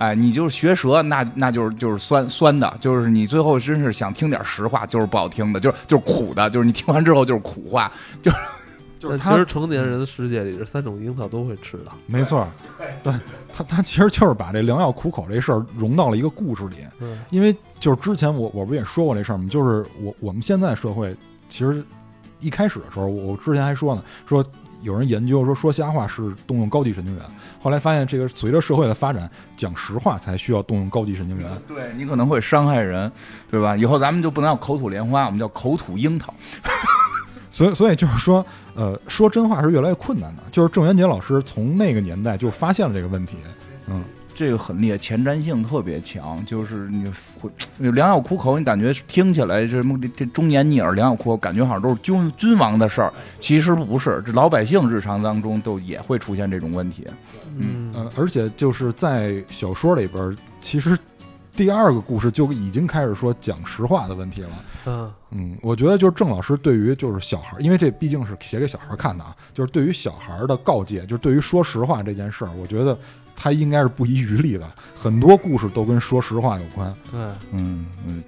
[0.02, 8.38] 哎，你就是学舌，那那就是就是酸酸的，就是你最后真是想听点实话，就是不好听的，就是就是苦的，就是你听完之后就是苦话，就是
[9.00, 12.48] 就是其实成年人的世界里，这三种樱桃都会吃的，没错。
[13.04, 13.14] 对
[13.54, 16.78] 他，他其实就是把这良药苦口这事儿融到了一个故事里。
[17.30, 19.48] 因为就是之前我我不也说过这事儿吗？
[19.52, 21.16] 就是我我们现在社会
[21.48, 21.84] 其实
[22.40, 24.44] 一开始的时候，我之前还说呢，说。
[24.82, 27.26] 有人研究说说瞎话是动用高级神经元，
[27.62, 31.50] 后来发现这个随着社会的发展，讲实话才需要动用高级神经元。
[31.68, 33.12] 对你可能会伤害人，
[33.50, 33.76] 对吧？
[33.78, 36.34] 以后咱们就不能叫口吐莲花，我们叫口吐樱桃。
[37.52, 40.44] 所以，所以就是说，呃，说真话是越来越困难的。
[40.52, 43.38] 就是郑渊洁老师从那个年代就发现了这个问题，
[43.88, 44.04] 嗯。
[44.42, 47.06] 这个很厉害，前瞻性特别强，就是你
[47.40, 49.84] 会良药苦口，你感觉听起来这
[50.18, 57.06] 这忠言逆耳，良药苦口，感觉好像都是君君王的事儿，其实不是，这老百姓日常当中都也会出现这种问题。
[57.56, 60.98] 嗯呃，而且就是在小说里边，其实
[61.56, 64.50] 第二个故事就已经开始说讲实话的问题了。
[64.88, 72.98] 嗯嗯，我觉得就是郑老师对于就是小孩，因为这毕竟是写给小孩看的啊，就是对于小孩的告诫，就是对于说实话这件事儿，我觉得。
[73.42, 76.94] 他应该是不遗余力的，很多故事都跟说实话有关。
[77.10, 77.20] 对，
[77.54, 78.24] 嗯嗯，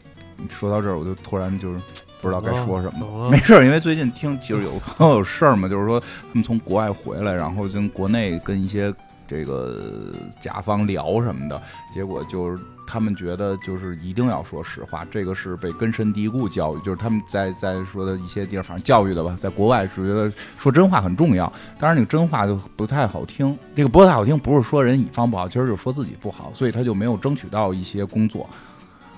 [0.49, 1.79] 说到这儿，我就突然就是
[2.19, 3.29] 不知道该说什么。
[3.29, 8.91] 没事儿，因为最近听就是有朋友有事儿嘛，就是说他们从国外回来，然后跟国内跟一些
[9.27, 11.61] 这个甲方聊什么的，
[11.93, 21.51] 结果就是他们觉得就是一定要说实话，这个是被根深蒂固教育，就是他们在在说的一些地方，反正教育的吧，在国外是觉得说真话很重要。
[21.79, 28.47] 当然，那个真话就不太好听，这个不太好听，不是说人乙方不好，其实就是说自己不好，所以他就没有争取到一些工作。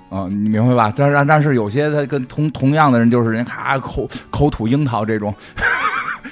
[0.07, 0.93] 啊，你明白吧？
[0.95, 5.33] 但是但是有些他跟同同样的人，就是人咔口口吐樱桃这种，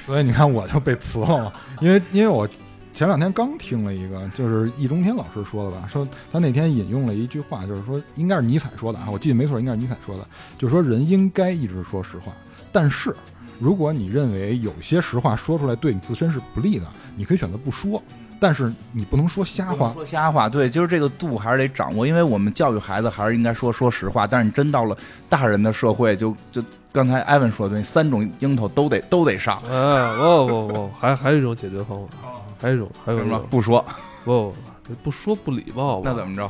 [0.06, 2.48] 所以你看我就被辞了嘛，因为因为我
[2.94, 10.26] 前两天刚听了一个，就是易中天老师说的吧，说他那天引用了一句话，就是说应该是尼采说的啊，我记得没错，应该是尼采说的，
[10.60, 12.32] 就是说人应该一直说实话，
[12.72, 13.14] 但是
[13.60, 18.02] 如果你认为有些实话说出来对你自身是不利的，你可以选择不说，
[18.40, 19.92] 但是你不能说瞎话。
[19.94, 24.96] 说瞎话，对，就是这个度还是得掌握，因为我们教育孩子还是应该说说实话，但是你真到了
[25.28, 32.30] 大人的社会，就就刚才艾文说的那三种樱桃都得都得上，哎，不不不，还还有一种解决方法，
[32.64, 33.86] 还有还有什么不说，
[34.24, 34.56] 不
[35.04, 36.10] 不说不礼貌吧？
[36.12, 36.50] 那怎么着？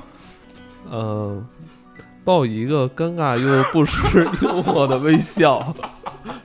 [0.92, 1.44] 呃，
[2.24, 5.74] 报以一个尴尬又不失 幽默的微笑，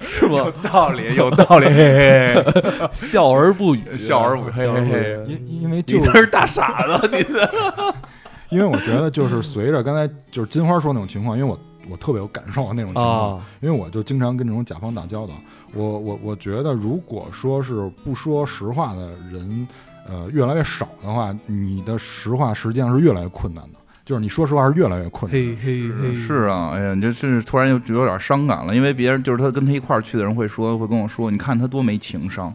[0.01, 0.51] 是吧？
[0.63, 7.47] 道理，有道理，嘿嘿嘿笑而不语，笑而不嘿嘿嘿语因因为就是大傻子，你这
[8.49, 15.35] 因为我觉得就是随着刚才就是金花说那种情况，因为我我特别有感受那种情况，啊，因为我就经常跟这种甲方打交道。
[15.75, 19.69] 我我我觉得，如果说是不说实话的人，
[20.09, 23.79] 呃，越来越少的话，你的实话实际上是越来越困难的。
[24.05, 25.39] 就是你说实话是越来越困难。
[25.39, 32.55] 嘿嘿嘿，是啊，哎呀，你这是突然又有点伤感了，因为别人就是他跟他一块儿去的人会说，会跟我说，你看他多没情商。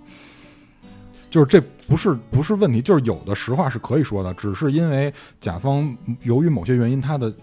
[1.33, 7.33] 就是这不是不是问题，就是有的实话是可以说的，只是因为甲方由于某些原因，他的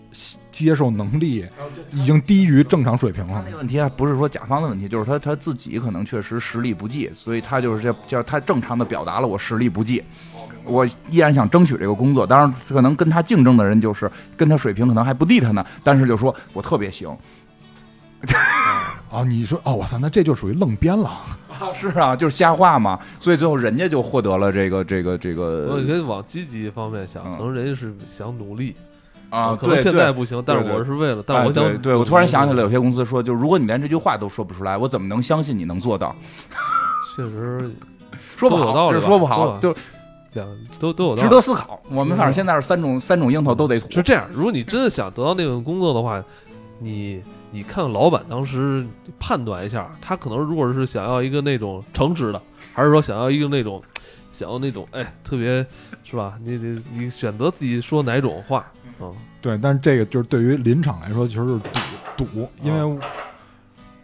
[0.53, 1.45] 接受能力
[1.91, 3.51] 已经低于正常水平了他那。
[3.51, 10.01] 个问题啊不是说甲方的问题，就是他他自己可能确实实力不济，所以他就是这叫他正常的表达了我实力不济，
[10.63, 12.25] 我依然想争取这个工作。
[12.25, 17.11] 当然，可能跟他竞争的人就是跟他水平可能还不低他呢，但是就说我特别行。
[19.11, 21.11] 啊，你说哦，我操，那这就属于愣编了。
[21.75, 28.75] 是啊，就是瞎话嘛，所以最后人家就获得了这个这个这个我觉得往积极方面想，嗯可能人家是想努力
[29.29, 36.15] 啊，可能现在不行，但是我是为了，但我想对对，我突然想起来，有些公司说，就如果你连这句话都说不出来，我怎么能相信你能做到？
[37.17, 37.71] 确实
[38.37, 39.79] 说不好，道理说不好，对就
[40.33, 41.29] 两都都有道值。
[41.29, 41.79] 得思考。
[41.91, 46.23] 我们反正现在是三种三种樱桃都得吐，是这样，如果你真的想得到那份工作的话，
[46.79, 48.87] 你你看老板当时
[49.19, 52.41] 判断一下，他可能如果是想要一个那种诚实的，
[52.73, 53.83] 还是说想要一个那种
[54.31, 55.67] 想要那种哎特别
[56.05, 56.39] 是吧？
[56.45, 58.59] 你你你选择自己说哪种话
[59.01, 59.11] 啊？
[59.43, 61.59] 对，但是这个就是对于林场来说，其实是
[62.17, 63.01] 赌赌，因为、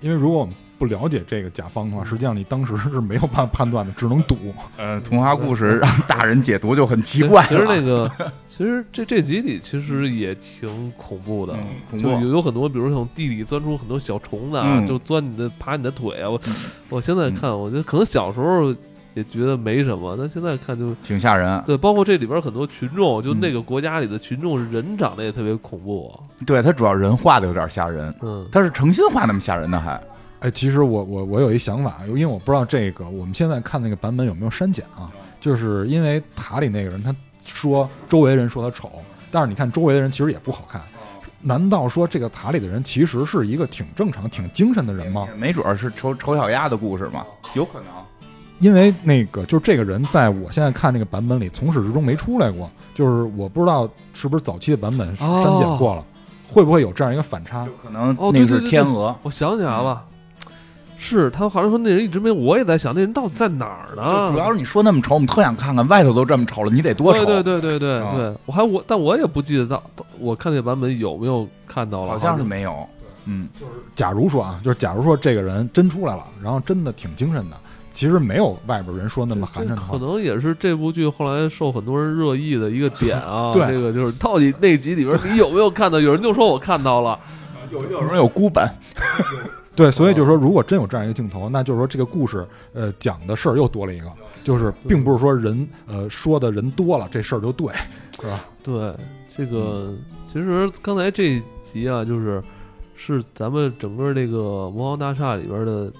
[0.00, 4.36] 因为如果我们不了解这个甲方的话，实际上你当时是没有办法判断的，只能赌。
[4.76, 7.48] 呃，童话故事让大人解读就很奇怪了。
[7.48, 8.10] 其实那个，
[8.46, 16.28] 其实这这集里其实也挺恐怖的，嗯恐就有有很多，比如从地里钻出很多小虫子啊，嗯就钻你的爬你的腿啊。
[16.28, 16.54] 我、嗯
[16.90, 18.74] 我现在看，我觉得可能小时候
[19.14, 21.62] 也觉得没什么，但现在看就挺吓人。
[21.64, 26.12] 对，包括这里边很多群众，就嗯那个国家里的群众人长得也特别恐怖、
[26.44, 29.98] 对他主要人画的有点吓人，嗯，他是诚心画那么吓人的还。
[30.40, 35.10] 哎，其实我我我有一想法，因为我不知道这个我们现在看那个版本有没有删减啊？
[35.40, 38.90] 就是因为塔里那个人他说周围人说他丑，
[39.30, 40.80] 但是你看周围的人其实也不好看。
[41.40, 45.28] 难道说这个塔里的人其实是一个挺正常、挺精神的人吗？
[45.36, 47.88] 没准儿是丑丑小鸭的故事嘛，有可能。
[48.58, 52.70] 因为那个就是这个人，在我现在看这个版本里，从始至终没出来过。
[52.94, 56.04] 就是我不知道是不是早期的版本哦删减过了，
[56.48, 57.72] 会不会有这样一个反差有？
[57.82, 60.02] 可能哦那个是对对对对天鹅，我想起来了。
[60.98, 64.26] 是他好像说那人一直没，我也在想那人到底在哪儿呢？
[64.28, 67.24] 就主要是你说那么丑，我们特想看看外头都这么丑了，你得多丑。
[67.24, 69.82] 对对对对对啊对，我还我，但我也不记得到，
[70.18, 72.86] 我看那版本有没有看到了，好像是没有。
[73.26, 77.56] 嗯，就是假如说啊，就是假如说这个人真出来了，然后真的挺精神的，
[77.92, 79.98] 其实没有外边人说那么寒碜可。
[79.98, 83.50] 能也是这部剧后来受很多人热议的一个点啊。
[83.54, 85.98] 对这个就是到底那集里边你有没有看到？
[85.98, 87.18] 有人就说我看到了，
[87.72, 88.64] 有有人有孤本，
[89.76, 94.10] 对，所以就是说，如果真有这样一个镜头，那就是说这个故事，呃，讲的事儿又多了一个，
[94.42, 97.72] 就是并不是说人，呃，说的人多了，这事儿就对，
[98.18, 98.44] 是吧？
[98.64, 98.94] 对
[99.36, 99.94] 这个，
[100.32, 102.42] 其实刚才这一集啊，就是
[102.96, 105.92] 是咱们整个这个魔王大厦里边的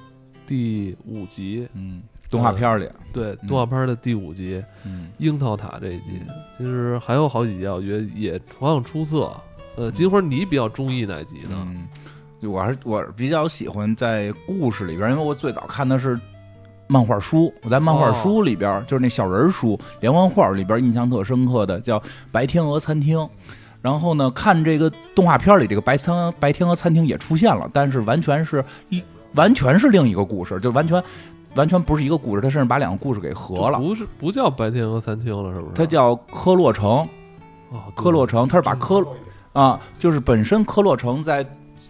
[0.47, 4.65] 第五集，嗯，动画片里，对嗯动画片的第五集。
[4.85, 6.23] 嗯，樱桃塔这一集，
[6.57, 9.31] 其实还有好几集啊，我觉得也同样出色。
[9.77, 11.51] 呃，金花，你比较中意哪集呢？
[11.51, 12.06] 嗯，就
[12.43, 16.21] 我还是我比较喜欢在故事里边，因为我最早看的是
[16.87, 21.99] 漫画书，我在漫画书里边，就是那小人书连环画里边印象特深刻的叫
[22.31, 23.19] 《白天鹅餐厅》。
[23.83, 29.03] 然后呢，看这个动画片里这个白餐白天鹅餐厅也出现了，但是完全是一
[29.35, 31.03] 完全是另一个故事，就完全
[31.55, 33.79] 完全不是一个故事，他甚至把两个故事给合了。
[33.79, 35.73] 不是不叫白天鹅餐厅了，是不是？
[35.75, 36.99] 它叫科洛城，
[37.73, 39.05] 啊，科洛城，它是把科
[39.53, 41.47] 啊，就是本身科洛城在。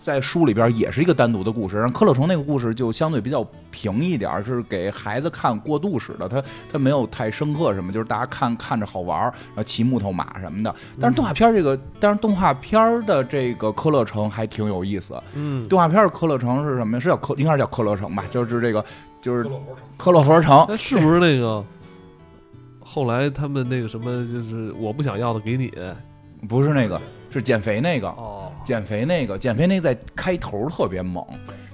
[0.07, 6.41] 在书里边也是一个单独的故事，然后科洛城那个故事就相对比较平一点，是给孩子看过渡式的，它
[6.71, 10.73] 它没有太深刻什么，就是大家看看着好玩然后骑木头马什么的。
[11.01, 15.21] 但是动画片这个，但是动画片的这个科洛城还挺有意思。
[15.35, 17.01] 嗯，动画片的科洛城是什么呀？
[17.01, 18.23] 是叫科，应该是叫科洛城吧？
[18.31, 18.85] 就是这个，
[19.21, 19.45] 就是
[19.97, 20.65] 科洛佛城。
[20.69, 21.65] 那是不是那个？
[22.81, 25.73] 后来他们那个什么，就是我不想要的给你，
[26.49, 27.01] 不是那个。
[27.31, 31.25] 是减肥那个，哦，减肥那个，减肥那个在开头特别猛，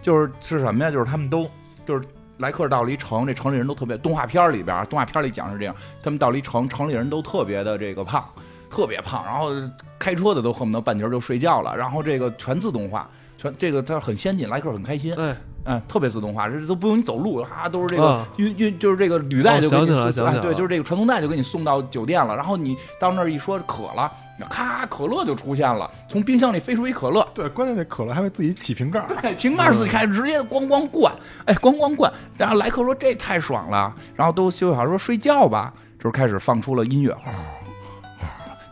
[0.01, 0.91] 就是是什么呀？
[0.91, 1.49] 就是他们都
[1.87, 2.05] 就是
[2.38, 8.25] 莱克到了一城，这城里人都特别，动画片里边，动画片里讲是这样，他们到了一城，城里人都特别的这个胖，
[8.69, 9.51] 特别胖，然后
[9.99, 19.93] 开车的都恨不得半截就睡觉了，然后这个全自动化，全这个它很先进，莱克很开心，哎，嗯，特别自动化，这都不用你走路，啊，都是这个运运，就是这个履带就给你，
[20.27, 24.11] 哎，对，就是这个传送带就给你送到酒店了，然后你到那儿一说渴了。
[24.49, 27.27] 咔，可乐就出现了，从冰箱里飞出一可乐。
[27.35, 29.05] 对，关键那可乐还会自己起瓶盖，
[29.38, 31.12] 瓶盖自己开，直接咣咣灌，
[31.45, 32.12] 哎，咣咣灌。
[32.37, 35.73] 然后莱克说这太爽了，然后都休息好说睡觉吧。
[35.99, 37.16] 就是开始放出了音乐，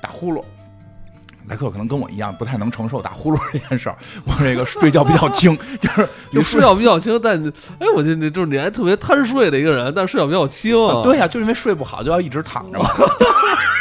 [0.00, 0.42] 打呼噜。
[1.46, 3.96] 莱克可能跟我一样，不太能承受打呼噜这件事儿。
[4.24, 7.40] 我这个睡觉比较轻， 就是你睡觉比较轻，但
[7.78, 10.74] 哎，我觉得就是你还特别贪睡的一个人，但是睡觉比较轻。
[11.02, 12.90] 对呀，就因为睡不好，就要一直躺着嘛。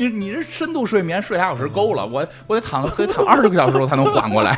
[0.00, 4.56] 你你这深度睡眠睡俩小时够了，我我得躺得躺二十个小时我才能缓过来。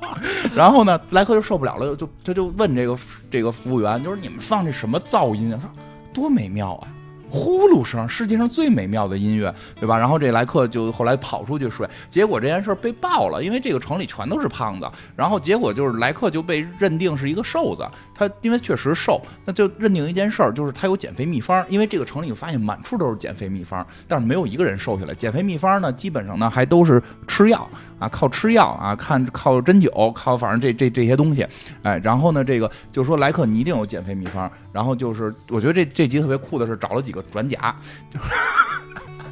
[0.54, 2.96] 然后呢，莱克就受不了了，就他就问这个
[3.30, 5.58] 这个服务员，就是你们放这什么噪音啊？
[5.60, 5.74] 他说
[6.12, 6.88] 多美妙啊！
[7.32, 9.96] 呼噜声，世界上最美妙的音乐，对吧？
[9.96, 17.88] 然后这莱克就后来跑出去睡，结果这件事被爆了，因为这个城里全都是胖子，然后结果就是莱克就被认定是一个瘦子。
[18.14, 21.64] 他因为确实瘦，那就认定一件事儿，就是他有减肥秘方。
[21.70, 25.14] 因为这个城里发现满处都是减肥秘方，但是没有一个人瘦下来。
[25.14, 27.66] 减肥秘方呢，基本上呢还都是吃药
[27.98, 31.46] 啊，靠吃药啊，看靠针灸，靠反正这这这些东西。
[31.82, 34.50] 哎，然后呢，这个就说莱克你一定有减肥秘方。
[34.70, 37.21] 然后就是我觉得这这集特别酷的是找了几个。
[37.30, 37.74] 专家，
[38.10, 38.18] 就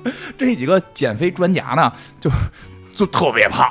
[0.08, 2.30] 是这几个减肥专家呢，就
[2.94, 3.70] 就特别胖，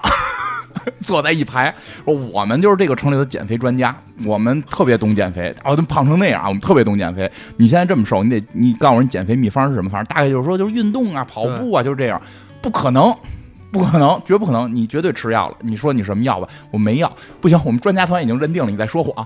[1.02, 1.74] 坐在一排，
[2.06, 5.54] 说我们就是这个城里的减肥专家，我们特别懂减肥。
[5.64, 7.30] 哦，都胖成那样，我们特别懂减肥。
[7.58, 9.90] 你现在这么瘦，你得你告诉我你减肥秘方是什么？
[9.90, 12.22] 反正大概就是说，就是运动啊，跑步啊，就是这样。
[12.62, 13.16] 不可能，
[13.72, 14.74] 不可能，绝不可能！
[14.74, 15.58] 你绝对吃药了。
[15.62, 16.48] 你说你什么药吧？
[16.72, 17.12] 我没药。
[17.42, 19.26] 不行，我们专家团已经认定了你在说谎。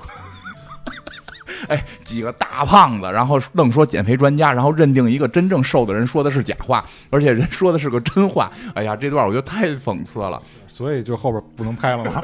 [1.68, 8.52] 哎，几个大胖子，然后愣说减肥专家，然后认定一个真正瘦的人说的是假话，而且人说的是个真话。
[8.76, 12.24] 哎呀，这段我觉得太讽刺了，所以就后边不能拍了吗？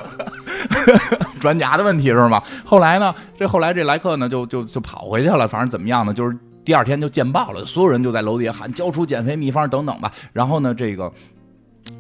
[1.39, 2.41] 专家的问题是吗？
[2.65, 3.13] 后来呢？
[3.37, 5.47] 这后来这莱克呢，就就就跑回去了。
[5.47, 6.13] 反正怎么样呢？
[6.13, 10.11] 就是第二天就见报了，所有人就在楼底下喊交出减肥秘方等等吧。
[10.33, 11.11] 然后呢，这个。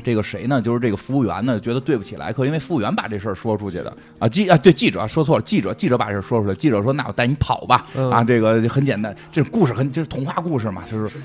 [0.03, 0.61] 这个谁呢？
[0.61, 4.27] 就是这个服务员呢，觉得对不起莱克，因为服务员把这事儿说出去的啊。
[4.27, 11.17] 记啊，对记者说错了，记者记者把这事说出来，记者说：“那我带你跑吧。”啊，这个很简单，这故事很就是童话故事嘛，就是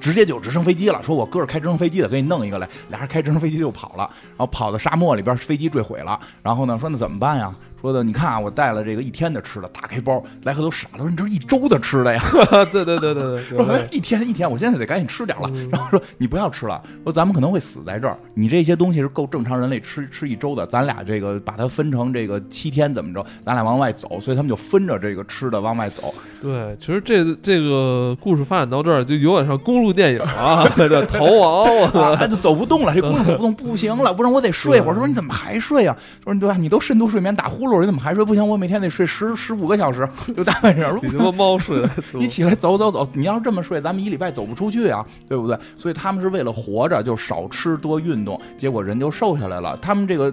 [0.00, 1.02] 直接就直升飞机了。
[1.02, 6.18] 说我哥是开直升飞机的，给你弄一个来，俩人开直升飞机就跑了，然后跑到沙漠里边，飞机坠毁了。
[6.42, 7.54] 然后呢，说那怎么办呀？
[7.80, 12.20] 说的，你看啊，我带了这个一天的吃的，打开包，莱克都傻了，说你这是一周的吃的呀？
[12.72, 15.50] 对对对对对， 说一天一天，我现在得赶紧吃点了。
[15.70, 26.12] 然后说你不要吃了，说咱们可能会死在这儿，你这些东西是够正常人类吃吃一周的，咱俩这个把它分成这个七天怎么着，咱俩往外走，所以他们就分着这个吃的往外走。
[26.40, 34.94] 对，其实这这个故事发展到这儿就有点像公路电影啊，这逃亡啊，就走不动了，这姑娘走不动不行了，不然我得睡会儿。
[34.94, 35.96] 他说你怎么还睡呀？
[36.24, 36.56] 说对吧？
[36.58, 38.24] 你都深度睡眠打呼噜，你怎么还睡？
[38.24, 40.98] 不行，我每天得睡十十五个小时，就大晚上。
[41.00, 41.82] 比什么猫睡？
[42.14, 45.58] 你起来走走走，你要是这么睡，咱们一礼拜走不出去啊，对不对？
[45.76, 49.76] 所以他们是为了活着，就少吃多运动，结果人就瘦下来了。
[49.78, 50.32] 他们这个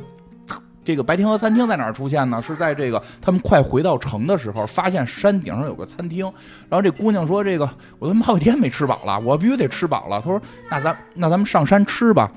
[0.84, 2.42] 这个白天鹅餐厅在哪儿出现呢？
[2.42, 6.26] 是在这个他们快回到城的时候，发现山顶上有个餐厅。
[6.70, 7.68] 然后这姑娘说：“这个
[7.98, 12.32] 我他妈好几天没吃饱了，我必须得吃饱了。”她说：“那咱那咱们上山吃吧。”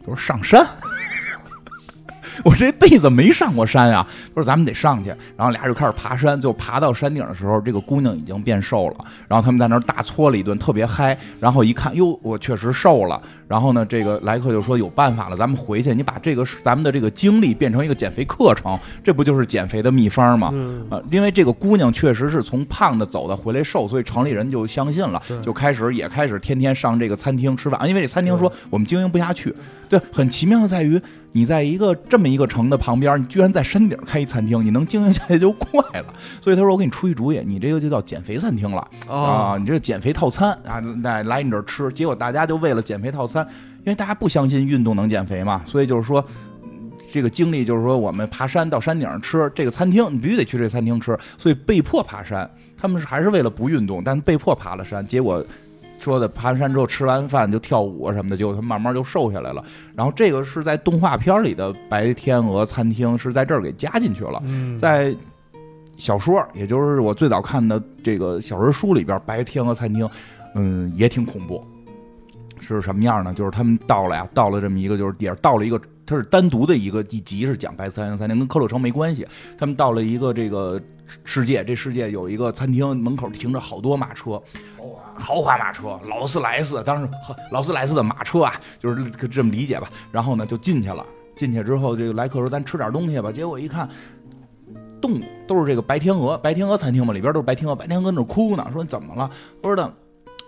[0.00, 0.64] 他说：“上山。”
[2.44, 4.06] 我这辈子没上过山啊。
[4.28, 6.40] 他说咱们得上去，然后俩人就开始爬山。
[6.40, 8.96] 就爬到山顶的时候，这个姑娘已经变瘦了。
[9.26, 11.16] 然后他们在那儿大搓了一顿，特别嗨。
[11.40, 13.20] 然后一看，哟，我确实瘦了。
[13.48, 20.52] 然后呢，这个莱克就说有办法了，咱们回去，你把这个咱们的这个经历变成一个减肥课程，这不就是减肥的秘方吗？
[20.90, 27.88] 啊，因为这个姑娘确实是从胖的走的回来瘦，所以城里人就相信了，就开始也开始天天上这个餐厅吃饭。
[27.88, 29.54] 因为这餐厅说我们经营不下去。
[29.88, 31.00] 对，很奇妙的在于，
[31.32, 36.06] 你在一个这么一个城的旁边，你居然在山顶开一餐厅，你能经营下去就怪了。
[36.40, 39.58] 所以他说：“我给你出一主意，你这个就叫减肥餐厅了啊！
[39.58, 43.46] 你这减肥套餐啊，来来你这儿吃。”结果大家就为了减肥套餐，
[43.80, 46.24] 因为大家不相信运动能减肥嘛，所以就是说，
[47.12, 52.50] 这个经历就是说，我们爬山到山顶上吃这个餐厅，你必须得去这餐厅吃，所以被迫爬山。
[52.78, 55.44] 他们是还是为了不运动，但被迫爬了山，结果。
[55.98, 59.64] 说的爬完山之后吃完饭就跳舞啊什么的，结果他慢慢就瘦下来了。
[59.94, 64.42] 然后这个是在动画片里的白天鹅餐厅是在这儿给加进去了。
[64.78, 65.14] 在
[65.96, 70.08] 小说，也就是我最早看的这个小人书里边，白天鹅餐厅，
[70.54, 71.66] 嗯，也挺恐怖。
[72.60, 73.32] 是什么样呢？
[73.34, 79.26] 就是他们到了呀，到了这么一个，就是也是到了一个，它是单独的一个一集，是讲白天鹅餐厅，跟克洛城没关系。
[79.56, 80.80] 他们到了一个这个
[81.24, 84.42] 世界，这世界有一个餐厅，门口停着好多马车。
[85.18, 87.10] 豪华马车，劳斯莱斯，当时
[87.50, 89.88] 劳斯莱斯的马车啊，就是这么理解吧。
[90.12, 91.04] 然后呢，就进去了。
[91.36, 93.88] 进去之后，这个来客说：“咱吃点东西吧。”结果一看，
[95.00, 97.76] 动物都是这个白天鹅，白天鹅餐厅嘛，里边都是白天鹅。
[97.76, 99.92] 白天鹅那哭呢，说：“你怎么了？”不知道。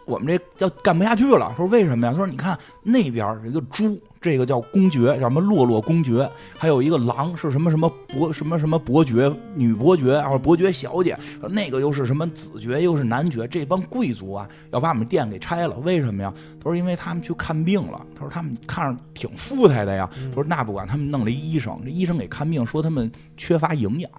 [0.09, 1.53] 我们这叫干不下去了。
[1.55, 2.13] 说为什么呀？
[2.13, 11.15] 他说：“你看那边有一个猪，这个叫公爵，叫什么洛洛公爵；还有一个狼，是什么什么伯什么什么伯爵，女伯爵，或者伯爵小姐。
[11.51, 13.47] 那个又是什么子爵，又是男爵。
[13.47, 15.77] 这帮贵族啊，要把我们店给拆了。
[15.85, 16.33] 为什么呀？
[16.59, 18.01] 他说：因为他们去看病了。
[18.15, 20.09] 他说他们看着挺富态的呀。
[20.31, 24.11] 他说那不管，他们弄了一医生，这医生给看病，说他们缺乏营养。”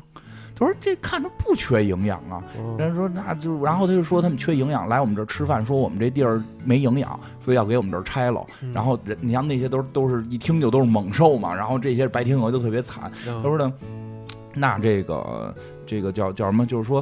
[0.60, 2.43] 他说：“这看着不缺营养啊。”
[2.78, 3.64] 人说：“那就……
[3.64, 8.45] 然后他就说他们缺营养，来我们这儿吃饭，说我们这地儿没营养，所以要给我们这儿拆了。
[8.74, 11.55] 然后人，你像那些都都是一听就都是猛兽嘛。
[11.55, 13.10] 然后这些白天鹅就特别惨。
[13.26, 13.72] 他说呢，
[14.53, 15.55] 那这个
[15.86, 16.66] 这个叫叫什么？
[16.66, 17.01] 就是说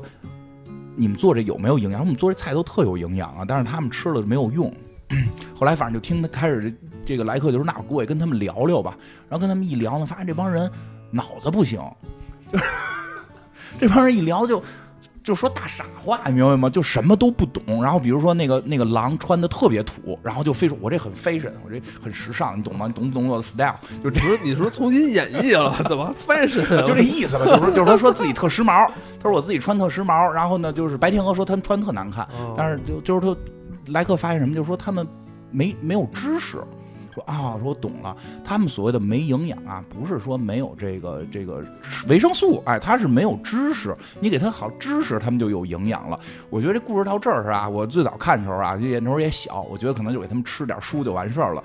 [0.96, 2.02] 你们做这有没有营养？
[2.02, 4.72] 我们做这菜都特有营养啊，但是他们吃了没有用。
[5.58, 6.72] 后来反正就听他开始
[7.04, 8.96] 这个来客就说：那我过去跟他们聊聊吧。
[9.28, 10.70] 然后跟他们一聊呢，发现这帮人
[11.10, 11.82] 脑子不行，
[12.52, 12.66] 就是。”
[13.80, 14.64] 这帮人一聊就
[15.24, 16.70] 就说大傻话，你明白吗？
[16.70, 17.84] 就什么都不懂。
[17.84, 22.88] 然后比如说那个那个狼穿的特别土，然后就非说我这很 fashion，我这很时尚，你懂吗？
[22.88, 23.76] 你懂不懂我的 style？
[24.02, 26.66] 就你说你说重新演绎了，怎么 fashion？
[26.88, 27.46] 就这意思吧。
[27.46, 28.88] 就是说就是他说自己特时髦，
[29.20, 30.32] 他说我自己穿特时髦。
[30.32, 32.26] 然后呢，就是白天鹅说他们穿特难看，
[32.56, 33.36] 但是就就是他
[33.92, 35.06] 莱克发现什么，就是说他们
[35.52, 36.58] 没没有知识。
[37.18, 38.16] 说啊，说我懂了。
[38.46, 41.64] 他们所谓的没营养啊，不是说没有这个这个
[42.08, 43.96] 维生素，哎，他是没有知识。
[44.20, 46.20] 你给他好知识，他们就有营养了。
[46.52, 51.64] 我觉得这故事到这儿是啊，我最早看的时候啊，那时候也小，我觉得可能就给他们吃点书就完事儿了。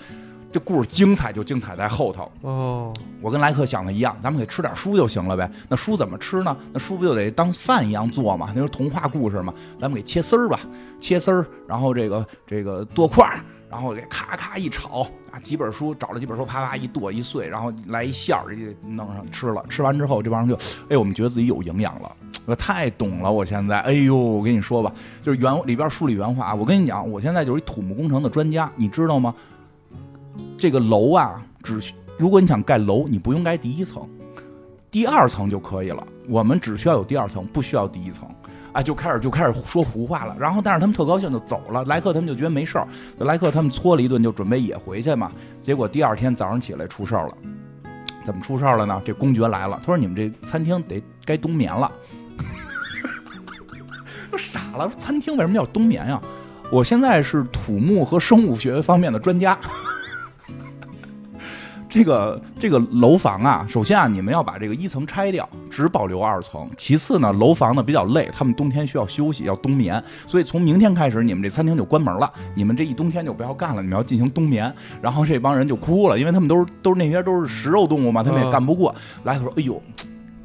[0.51, 2.93] 这故事精彩就精彩在后头哦。
[3.23, 5.51] 我跟莱克想的一样，咱们给吃点书就行了呗。
[5.69, 6.55] 那书怎么吃呢？
[6.73, 8.51] 那书不就得当饭一样做嘛？
[8.55, 9.53] 那是童话故事嘛？
[9.81, 10.61] 咱们给切丝儿吧，
[11.01, 13.41] 切丝儿，然后这个这个剁块儿。
[13.73, 15.01] 然后给咔咔一炒
[15.31, 19.65] 啊，几本书找了几本书，啪啪一剁一碎，然后来一馅儿，弄上吃了。
[19.67, 20.55] 吃完之后，这帮人就，
[20.91, 22.17] 哎，我们觉得自己有营养了。
[22.45, 24.93] 我太懂了，我现在，哎呦，我跟你说吧，
[25.23, 29.35] 就是原里边书里原话，我跟你讲，我现在就是一土木工程的专家，你知道吗？
[30.59, 31.81] 这个楼啊，只
[32.19, 34.07] 如果你想盖楼，你不用盖第一层，
[34.91, 36.07] 第二层就可以了。
[36.29, 38.29] 我们只需要有第二层，不需要第一层。
[38.73, 42.87] 啊，就开始就开始说胡话了，然后但是他们特高兴就走了，莱克他们就觉得没事儿，
[43.19, 47.37] 莱克他们搓了一顿就准备也回去嘛，结果第二天早上起来出事儿了，
[48.25, 49.01] 怎么出事儿了呢？
[49.05, 51.93] 这公爵来了，他说你们这餐厅得该冬眠了，
[54.33, 56.21] 都傻了，餐厅为什么要冬眠呀？
[56.71, 59.59] 我现在是土木和生物学方面的专家。
[61.93, 66.67] 这个这个楼房啊，首先啊，你们要把这个一层拆掉，只保留二层。
[66.75, 70.03] 其次呢，楼房呢比较累，他们冬天需要休息，要冬眠。
[70.27, 74.75] 所以从明天开始，你们这餐厅就关门了，你们这一冬天就不要干了，你们要进行冬眠。
[75.03, 78.95] 然后这帮人就哭了，因为他们都是都是那些都是食肉动物嘛，他们也干不过。
[79.25, 79.79] 来，他说：“哎呦，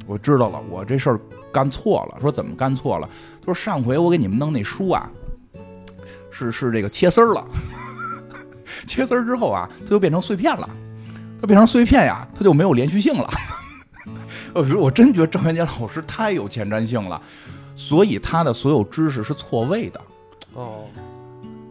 [0.04, 1.20] 我知道了，我这事儿
[1.50, 3.08] 干错了。”说怎么干错了？
[3.40, 5.10] 他说上回我给你们弄那书啊，
[6.30, 7.42] 是是这个切丝儿了，
[8.86, 10.68] 切丝儿之后啊，它就变成碎片了。
[11.40, 13.30] 它变成碎片呀，它就没有连续性了。
[14.54, 17.20] 我觉得我真觉得郑渊洁老师太有前瞻性了，
[17.76, 20.00] 所以他的所有知识是错位的。
[20.54, 20.86] 哦，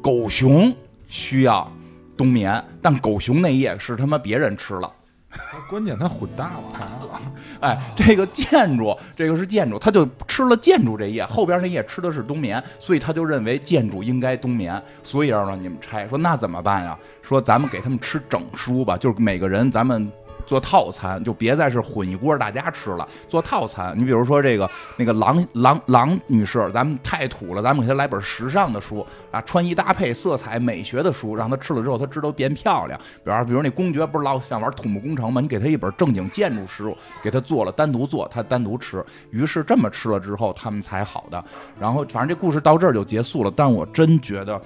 [0.01, 0.73] 狗熊
[1.09, 1.69] 需要
[2.15, 4.89] 冬眠，但狗熊那夜是他妈别人吃了。
[5.69, 7.21] 关键他混大了，
[7.59, 16.07] 哎，这个建筑，这个是建筑，他就吃了建筑这页，后边那页吃的是冬眠，所以他就认为建筑应该冬眠，所以要让你们拆。
[16.07, 16.97] 说那怎么办呀？
[17.21, 20.11] 说咱们给他们吃整书吧，就是每个人咱们。
[20.47, 23.93] 做套餐就别再是混一锅大家吃了，做套餐。
[23.95, 32.97] 你比如说这个那个郎郎郎女士，咱们太土了，咱们给她来本时尚的书啊，穿衣搭配、色彩美学的书，让她吃了之后她知道变漂亮。
[33.23, 35.41] 比方，比如那公爵不是老想玩土木工程吗？
[35.41, 39.03] 你给她一本正经建筑书，给她做了单独做，她单独吃。
[39.31, 41.43] 于是这么吃了之后，他们才好的。
[41.77, 43.51] 然后反正这故事到这儿就结束了。
[43.53, 44.61] 但我真觉得，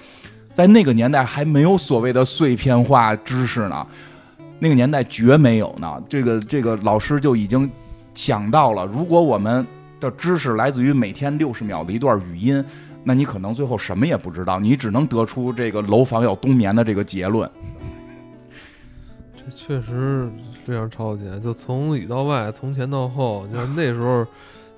[0.54, 3.84] 在那个年代还没有所谓的碎片化知识呢。
[4.62, 7.68] 那个年代绝没有呢，这个这个老师就已经
[8.14, 9.66] 想到了，如果我们
[9.98, 12.64] 的知识来自于每天六十秒的一段语音，
[13.02, 17.50] 那你可能最后什么也不知道，你只能得出这个楼房要冬眠的这个结论。
[19.34, 20.30] 这确实
[20.62, 24.24] 非常超前，就从里到外，从前到后，你看那时候。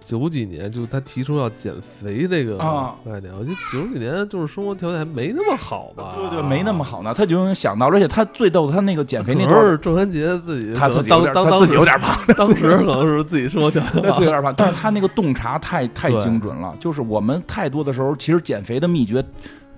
[0.04, 6.14] 九几年就他提出要减肥这个概念，我觉得九几年就是生活条件还没那么好吧？
[6.14, 7.14] 对对，没那么好呢。
[7.14, 14.54] 他就想到，而且他最逗，他那个减肥那段是郑渊洁自己，他自己当 他自己有点胖，当时可能是自己生活条件， 他自己有点胖。
[14.54, 19.24] 但是他那个洞察太太精准了，就是我们太多的时候，其实减肥的秘诀，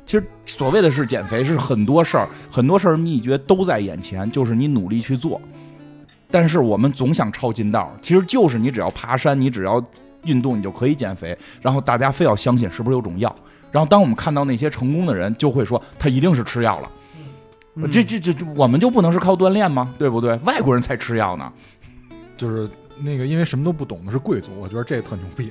[0.05, 5.41] 其实所谓的是减肥是很多事儿，很多事儿秘诀都在眼前，就是你努力去做。
[6.29, 9.81] 但是我们总想抄近道，其实就是你只要爬山，你只要。
[10.27, 13.35] 运动你就可以减肥，然后大家非要相信是不是有种药？
[13.73, 16.91] 然后当我们看到那些成功的人，就会说他一定是吃药了。
[17.91, 19.95] 这这这我们就不能是靠锻炼吗？
[19.99, 20.35] 对不对？
[20.45, 21.53] 外国人才吃药呢。
[22.37, 22.69] 就是
[23.01, 25.51] 那个因为什么都不懂的是贵族，我觉得这特牛逼。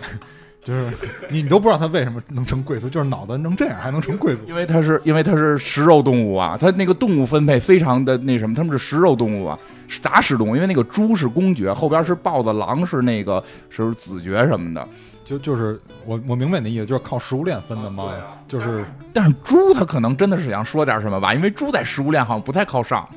[0.66, 0.92] 就是
[1.30, 4.42] 你你都不知道他为什么能成贵族，就是脑子能这样还能成贵族？
[4.48, 10.56] 因为他是因为他是食肉动物啊，他那个动物分配非常的那什么，他们是食肉动物啊，是杂食动物。
[10.56, 14.88] 因为那个猪是公爵，后边是豹子，狼是那个是子爵什么的。
[15.24, 18.16] 就就是我我明白你的意思，就是靠食物链分的吗？
[18.48, 23.08] 就是，但是猪它可能真的是想说点什么吧，因为猪在食物链好像不太靠上。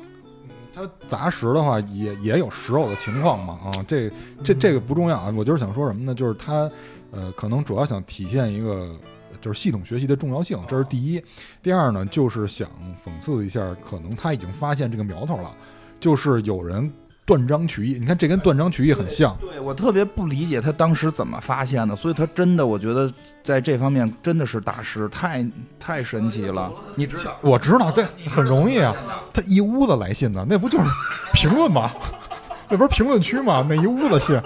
[0.71, 4.07] 它杂食的话也也有食肉的情况嘛啊，这
[4.43, 6.13] 这这个不重要啊，我就是想说什么呢？
[6.13, 6.69] 就是它。
[7.11, 8.95] 呃，可能主要想体现一个
[9.41, 11.23] 就是系统学习的重要性，这是第一。
[11.61, 12.67] 第二呢，就是想
[13.05, 15.51] 讽刺一下，可能他已经发现这个苗头了，
[15.99, 16.91] 就是有人
[17.25, 17.97] 断章取义。
[17.99, 19.37] 你看，这跟断章取义很像。
[19.39, 23.11] 对我特别不理解他当时怎么发现的，所以他真的，我觉得
[23.43, 25.45] 在这方面真的是大师，太
[25.79, 26.71] 太神奇了。
[26.95, 27.37] 你知道？
[27.41, 28.95] 我知道，对，很容易啊。
[29.33, 30.85] 他一屋子来信呢，那不就是
[31.33, 31.91] 评论吗？
[32.69, 33.65] 那不是评论区吗？
[33.67, 34.39] 那一屋子信。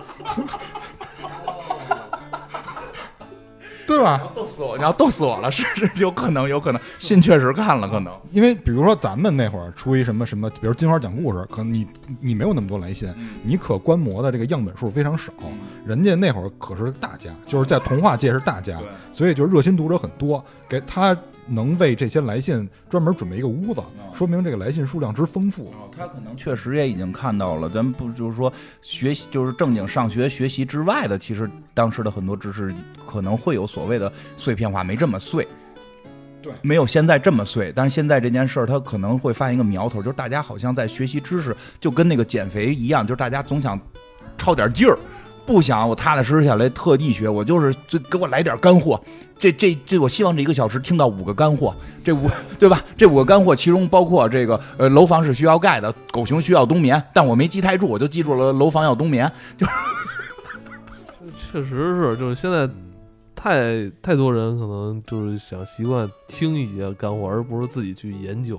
[3.86, 4.31] 对吧？
[4.36, 4.77] 逗死我！
[4.77, 8.13] 你要逗死我了，是是，有可能，有可能，信确实看了，可能。
[8.31, 11.88] 因为比如说咱们那会儿出一什么什么，比如金花讲故事，可能你
[12.19, 13.13] 你没有那么多来信，
[13.43, 15.31] 你可观摩的这个样本数非常少。
[15.86, 18.79] 人家那会儿可是大家，就是在童话界是大家，
[19.11, 21.17] 所以就热心读者很多，给他。
[21.47, 23.81] 能为这些来信专门准备一个屋子，
[24.13, 25.73] 说明这个来信数量之丰富。
[25.95, 32.73] 他可能确实也已经看到了，咱不就是说学习就是正经上学学习之外的，其实当时的很多知识
[33.05, 35.47] 可能会有所谓的碎片化，没这么碎。
[36.41, 37.71] 对，没有现在这么碎。
[37.73, 43.79] 但是现在这件事儿，他可能会发现一个苗头，就是大家好像在学习知识，就跟那个减肥一样，就是大家总想
[44.37, 44.97] 抄点劲儿。
[45.45, 49.01] 不想我踏踏实实下来特地学，我就是就给我来点干货。
[49.37, 51.75] 这这这，我希望这一个小时听到五个干货。
[52.03, 52.81] 这五对吧？
[52.95, 57.01] 这五个干货其中包括这个呃，楼房是需要盖的，狗熊需要冬眠。
[57.13, 59.29] 但我没记太住，我就记住了楼房要冬眠。
[59.57, 59.67] 就
[61.51, 62.69] 确实是，就是现在
[63.35, 68.57] 太太多人可能就是想习惯听一些干货，而不是自己去研究。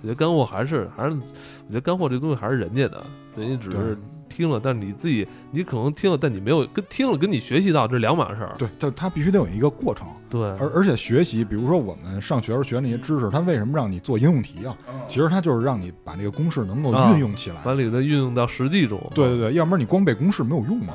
[0.00, 3.04] 我觉得干货还是还是，我觉得干货这东西还是人家的，
[3.36, 3.96] 人家只是。
[4.28, 8.54] 听了，但是你自己，你可能听了，但你没有跟听了跟你学习到这两码事儿。
[8.58, 10.06] 对，但它必须得有一个过程。
[10.28, 14.76] 对，而而且学习，比如说我们上学时候学那些知识，它为什么让你做应用题啊？
[15.06, 19.00] 其实它就是让你把这个公式能够运用起来，把里头运用到实际中。
[19.14, 20.92] 对对对，要不然你光背公式没有用嘛。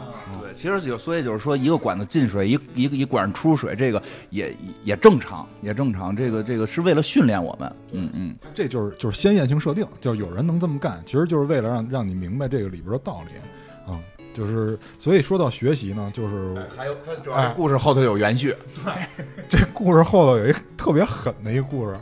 [0.52, 6.16] 对，其实就所以就是说，一个管子进水，一一个一管子出水，这个也也正常，也正常。
[6.16, 7.76] 这个这个是为了训练我们。
[7.92, 13.92] 嗯嗯，这就是就是先验性设定，就有人能这么干，其实就是为了让让你明白这个里边的道理。
[13.92, 14.00] 啊，
[14.34, 18.56] 就是所以说到学习呢，就是还有它主要故事后头有延续。
[19.50, 21.98] 这故事后头有一特别狠的一个故事，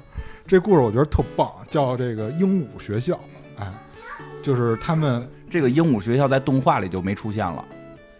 [0.45, 3.19] 这故事我觉得特棒，叫这个鹦鹉学校。
[3.57, 3.71] 哎，
[4.41, 7.65] 就是他们这个鹦鹉学校在动画里就没出现了，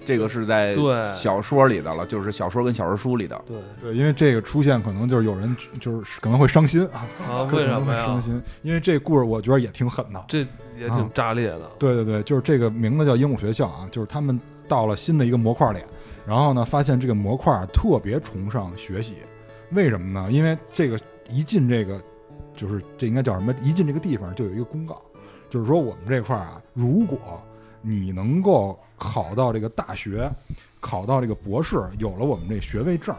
[0.06, 0.76] 这个是在
[1.14, 3.40] 小说里的了，就是小说跟小说书里的。
[3.46, 8.22] 对对，因为这个出现可能就是有人就是可能会伤心啊，啊，可能会为什么呀伤？
[8.22, 8.42] 心？
[8.64, 10.26] 因为这故事我觉得也挺狠的。
[10.28, 10.40] 这
[10.78, 11.62] 也挺炸裂的。
[11.78, 15.80] 对对对，就是这个名字叫鹦鹉学校啊，就是他们到了新的一个模块里，
[16.26, 19.16] 然后呢，发现这个模块儿特别崇尚学习，
[19.72, 20.32] 为什么呢？
[20.32, 20.98] 因为这个
[21.30, 22.02] 一进这个，
[22.56, 23.54] 就是这应该叫什么？
[23.62, 25.02] 一进这个地方就有一个公告，
[25.50, 27.20] 就是说我们这块儿啊，如果
[27.82, 30.30] 你能够考到这个大学，
[30.80, 33.16] 考到这个博士，有了我们这学位证，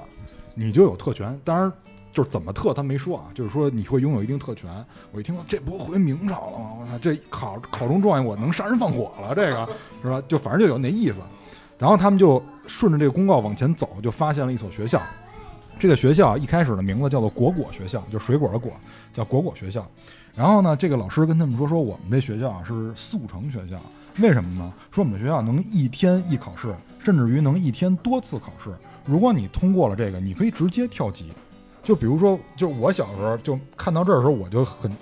[0.55, 1.37] 你就有特权。
[1.45, 1.73] 当然。
[2.13, 4.69] 就是怎么特他没说啊，就是说你会拥有一定特权。
[5.13, 6.71] 我一听这不回明朝了吗？
[6.81, 9.69] 我操，这考考中状元我能杀人放火了，这个
[10.03, 10.21] 是吧？
[10.27, 11.21] 就反正就有那意思。
[11.79, 15.01] 然后他们就顺着这个公告往前走，就发现了一所学校。
[15.79, 18.73] 这个学校一开始的名字叫做果果学校，就水果的果，
[19.15, 19.89] 叫果果学校。
[20.35, 23.77] 然后呢，这个老师跟他们说，说我们这学校是速成学校，
[24.19, 24.73] 为什么呢？
[24.91, 28.71] 说我们学校能一天一考试，甚至于能一天多次考试。
[29.07, 31.33] 如果你通过了这个，你可以直接跳级。
[31.83, 34.93] 就比如说，就我小时候就看到这儿的时候，我就很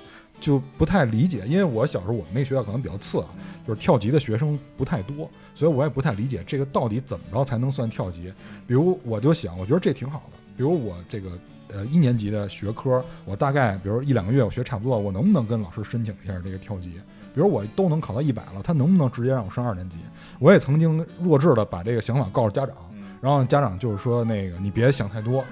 [0.40, 3.28] 就不太理解，因为我小时候我们那学校可能比较次啊，
[3.66, 8.32] 就是跳级的学生不太多，所以我也不太理解这个到底怎么着才能算跳级。
[8.66, 10.38] 比如我就想，我觉得这挺好的。
[10.56, 11.30] 比如我这个
[11.68, 16.92] 呃一年级的学科，我大概比如一两个月我学差不多，我能不能跟老师申请一下这个跳级？
[17.34, 19.98] 比如我都能考到一百了，他能不能直接让我升二年级？
[20.38, 22.74] 我也曾经弱智的把这个想法告诉家长。
[23.20, 25.44] 然后家长就是说，那个你别想太多，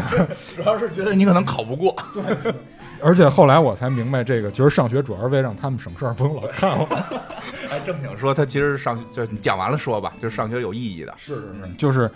[0.56, 1.94] 主要是觉得你可能考不过。
[2.14, 2.54] 对
[3.02, 6.86] 而且后来我才明白，这个其实上学主要是为了让他们省事儿，不用老看我。
[7.70, 11.14] 哎，正经说，他其实上就你讲完了说吧，就是上学有意义的。
[11.18, 12.10] 是是是，就是，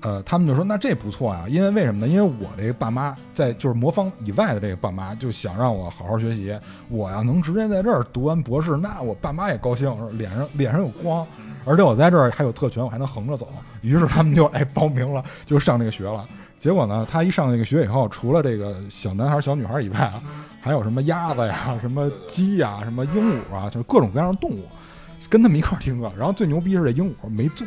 [0.00, 2.08] 呃，他们就说那这不错呀，因为为什么呢？
[2.08, 6.56] 因为我这个爸妈在就是魔方以外的这个爸妈就想让我好好学习，
[6.88, 11.26] 我要能直接在这儿读完博士，那我爸妈也高兴，脸上脸上有光。
[11.64, 13.48] 而且我在这儿还有特权，我还能横着走。
[13.82, 16.26] 于是他们就哎报名了，就上这个学了。
[16.58, 20.22] 结果呢，他一上这个学以后，除了这个小男孩、小女孩以外啊，
[20.60, 24.64] 还有什么鸭子呀、什么鸡呀、什么鹦鹉啊，就是各种各样的动物，
[25.28, 26.10] 跟他们一块儿听课。
[26.16, 27.66] 然后最牛逼是这鹦鹉没座，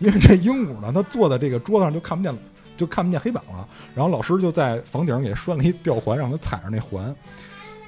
[0.00, 2.38] 因为这鹦鹉呢，它坐在这个桌子上就看不见了，
[2.76, 3.68] 就看不见黑板了。
[3.94, 7.14] 然后老师就在房顶上给拴了一吊环，让它踩着那环。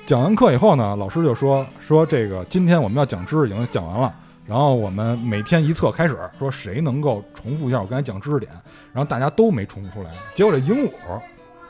[0.07, 4.15] 讲完课以后呢，老师就说说这个今天我们要讲知识已经讲完了。
[4.45, 8.51] 然后我们每天一测开始说谁能够重复一下我刚才讲知识点，
[8.93, 10.91] 然后大家都没重复出来，结果这鹦鹉，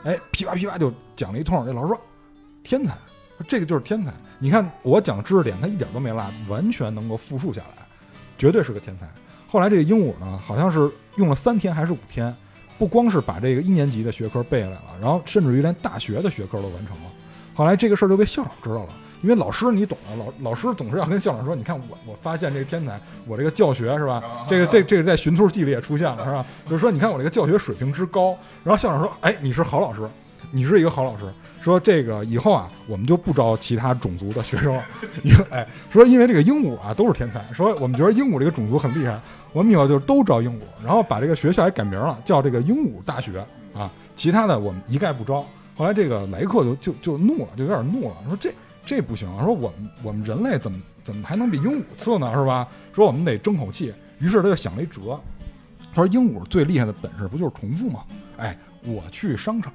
[0.03, 1.63] 哎噼啪噼啪就讲了一通。
[1.65, 2.01] 这老师说
[2.63, 2.95] 天才，
[3.47, 4.11] 这个就是天才。
[4.39, 7.85] 你看我讲知识点，他一点都没落，完全能够复述下来，
[8.37, 9.07] 绝对是个天才。
[9.53, 12.35] 后来这个鹦鹉呢，好像是用了三天还是五天，
[12.79, 17.03] 不光是把这个一年级的学科背下来了，然后甚至于连大学的学科都完成了。
[17.53, 18.89] 后来这个事儿就被校长知道了。
[19.21, 24.23] 因为老师你懂的，老老师总是要跟校长说，你看我我发现这个天才，我这个教学是吧？
[24.49, 26.43] 这个这这个在寻兔记里也出现了是吧？
[26.65, 30.01] 就是说你看我这个教学水平之高，然后校长说，哎，你是好老师，
[30.49, 31.31] 你是一个好老师，
[31.63, 34.83] 说这个以后啊，我们就不招其他种族的学生了，
[35.23, 39.17] 因为哎，说因为这个鹦鹉啊都是天才，说我们觉得鹦鹉这个种族很厉害，
[39.53, 43.39] 我们以后就都招鹦鹉，然后把这个学校也改名了，叫这个鹦鹉大学
[43.73, 45.45] 啊，其他的我们一概不招。
[45.75, 48.51] 后来这个莱克就就就怒了，就有点怒了，说这。
[48.85, 52.29] 这不行，说我们我们人类怎么怎么还能比鹦鹉次呢？
[52.35, 52.67] 是吧？
[52.93, 53.93] 说我们得争口气。
[54.19, 55.17] 于是他就想了一辙，
[55.95, 58.01] 他说鹦鹉最厉害的本事不就是重复吗？
[58.35, 59.71] 哎，我去商场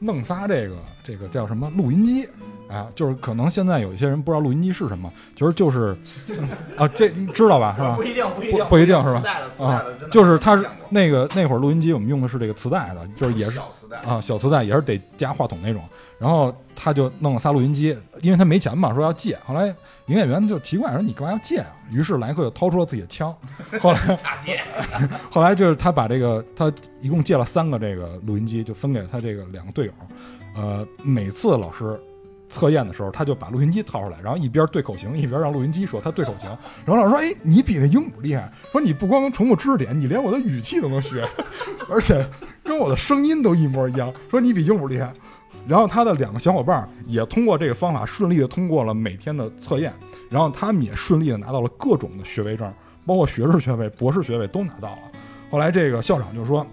[0.00, 0.74] 弄仨这个
[1.04, 2.28] 这个叫什么录音机
[2.68, 2.88] 啊？
[2.94, 5.96] 就是可能现在有一些人不知道录音机是什么，其实就是
[6.76, 7.74] 啊，这知道吧？
[7.76, 7.94] 是吧？
[7.96, 9.22] 不一定，不一定，不一定是吧？
[9.64, 13.60] 啊，就是它是那个那会儿录音机我们用的是这个磁带的，就是也是
[14.04, 15.82] 啊小磁带也是得加话筒那种。
[16.20, 19.38] 然后他就弄了仨录音机，因为他没钱嘛，说要借。
[19.46, 19.66] 后来
[20.04, 23.34] 营业员就奇怪说：“你干嘛要借啊？”于是莱克就掏出了自己的枪。
[23.80, 24.60] 后来借，
[25.30, 29.92] 后来就是他把这个他一共借了三个这个录音机，就分给他这个两个队友。
[30.54, 31.98] 呃，每次老师
[32.50, 36.50] 测验的时候，他就把录音机掏出来，然后一边对口型，一边让录音机说他对口型。
[36.84, 38.52] 然后老师说：“哎，你比那鹦鹉厉害！
[38.70, 41.26] 说你不光能重复知识点，你连我的语气都能学，
[41.88, 42.28] 而且
[42.62, 44.12] 跟我的声音都一模一样。
[44.30, 45.10] 说你比鹦鹉厉害。”
[45.68, 49.92] 然后他的两个小伙伴也通过这个方法顺利的通过了每天的测验，
[50.28, 52.72] 然后他们也顺利的拿到了各种的学位证，
[53.06, 54.98] 包括学士学位、博士学位都拿到了。
[55.50, 56.66] 后来这个校长就说，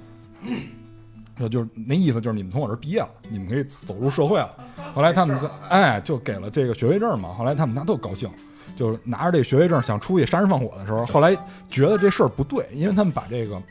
[1.37, 4.49] 说 就是那意思就是你们从我这儿毕业了，你们可以走入社会了。
[4.93, 5.37] 后来他们
[5.69, 7.29] 哎就给了这个学位证嘛。
[7.37, 8.29] 后来他们家都高兴，
[8.75, 11.35] 就是拿着这个学位证想出去杀人放火的时候，后来
[11.69, 13.61] 觉得这事儿不对，因为他们把这个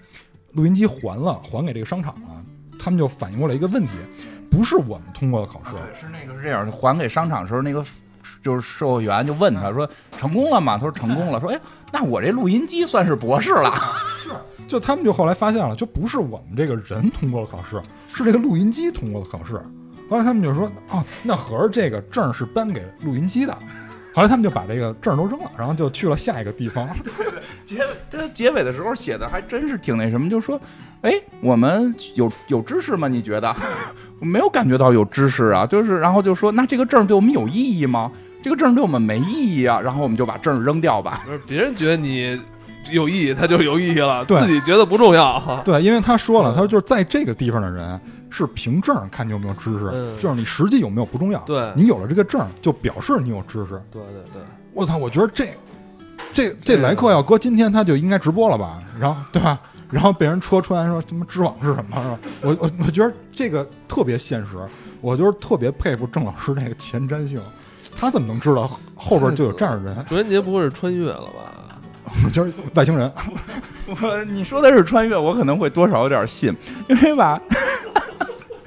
[0.53, 2.43] 录音机还了，还给这个商场了，
[2.79, 3.93] 他们就反应过来一个问题。
[4.51, 5.71] 不是我们通过的考试，
[6.01, 7.85] 是那个是这样，还给商场的时候，那个
[8.43, 10.79] 就是售货员就问他说成功了吗？
[10.79, 11.41] 他说成功了。
[11.41, 11.61] 说哎，
[11.93, 13.75] 那我这录音机算是博士了。
[14.23, 14.31] 是，
[14.69, 17.81] 就他们就后来发现了，就不是我们这个人通过了考试，
[18.15, 19.55] 是这个录音机通过了考试。
[20.09, 23.57] 后来他们就说，哦，那合着这个证是颁给录音机的。
[24.15, 26.89] 后来他们就把这个证都扔了，然后就去了下一个地方。
[27.67, 30.59] 结尾他结尾的时候写的还真是挺那什么，就说，
[31.07, 33.07] 哎，我们有有知识吗？
[33.07, 33.55] 你觉得？
[34.19, 38.11] 我没有感觉到有知识啊，就是然后就说，那这个证对我们有意义吗？
[38.43, 41.23] 这个证对我们没意义啊，然后我们就把证扔掉吧。
[41.25, 42.41] 不是别人觉得你
[42.91, 45.63] 有意义，他就有意义了，对自己觉得不重要。
[45.65, 48.01] 对，因为他说了，他说就是在这个地方的人
[48.31, 51.39] 是凭证看你有没有知识，嗯就是你实际有没有不重要。
[51.41, 53.81] 对你有了这个证，就表示你有知识。
[53.93, 54.43] 对对对，
[54.73, 55.49] 我操，我觉得这
[56.33, 58.79] 这这莱克要搁今天他就应该直播了吧？
[58.99, 59.61] 然后对吧？
[59.91, 61.97] 然后被人戳穿说什么知网是什么？
[62.03, 62.19] 是吧？
[62.43, 64.57] 我我我觉得这个特别现实，
[65.01, 67.41] 我就是特别佩服郑老师那个前瞻性，
[67.97, 70.05] 他怎么能知道后边就有这样的人？
[70.07, 71.79] 卓文杰不会是穿越了吧？
[72.25, 73.11] 我就是外星人。
[74.01, 76.55] 我你说的是穿越，我可能会多少有点信，
[76.89, 77.41] 因为吧，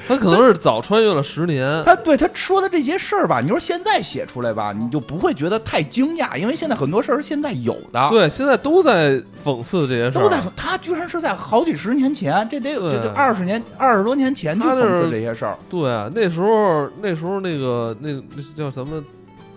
[0.10, 1.84] 他可能是早穿越了十年。
[1.86, 8.10] 他对他说的这些事儿吧，你说现在写出来吧，你就不会觉得太惊讶，因为现在很多事儿是现在有的。
[8.10, 15.55] 对，现在都在讽刺这些事儿，都在，他居然是在好几十年前，这得这得二十年、二十多年前去讽刺这些事儿。
[15.70, 19.03] 对啊，那时候那时候那个那那叫什么，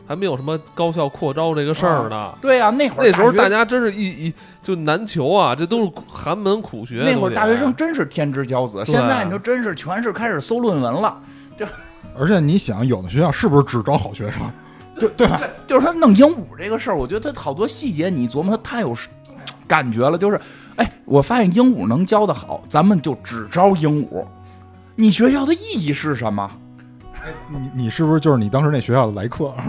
[0.06, 2.32] 还没有什么高校扩招这个事儿呢。
[2.40, 7.02] 对呀、那会儿那时候大学家真是一一就难求啊，这都是寒门苦学。
[7.04, 11.20] 那会儿大学生真是天之骄子，对现在你就真是全是开始搜论文了。
[11.56, 11.66] 就
[12.18, 14.42] 而且你想，有的学校是不是只招好学生？
[14.98, 15.40] 对对吧？
[15.66, 18.94] 就是他弄鹦鹉这个事儿，我觉得他好多细节你琢磨，他太有
[19.66, 20.18] 感觉了。
[20.18, 20.38] 就是，
[20.76, 24.24] 哎，我发现鹦鹉能教的好，咱们就只招鹦鹉。
[24.94, 26.48] 你学校的意义是什么？
[27.48, 29.54] 你你是不是就是你当时那学校的来客？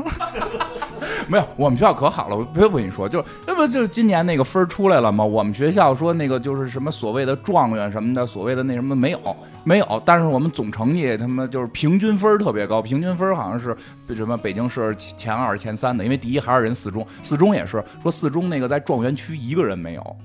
[1.26, 2.36] 没有，我们学校可好了。
[2.36, 5.24] 我别我跟你说，就是那不就今年那个分出来了吗？
[5.24, 13.76] 我们学校说那个就是什么所谓的状元什么的，所谓的那什么没有没有，但是我们总成绩他妈就是平均分特别高，平均分好像是
[14.14, 20.16] 什么北京市前二前三的，因为第一还是人四中，四中也是说四中那个在状元区一个人没有，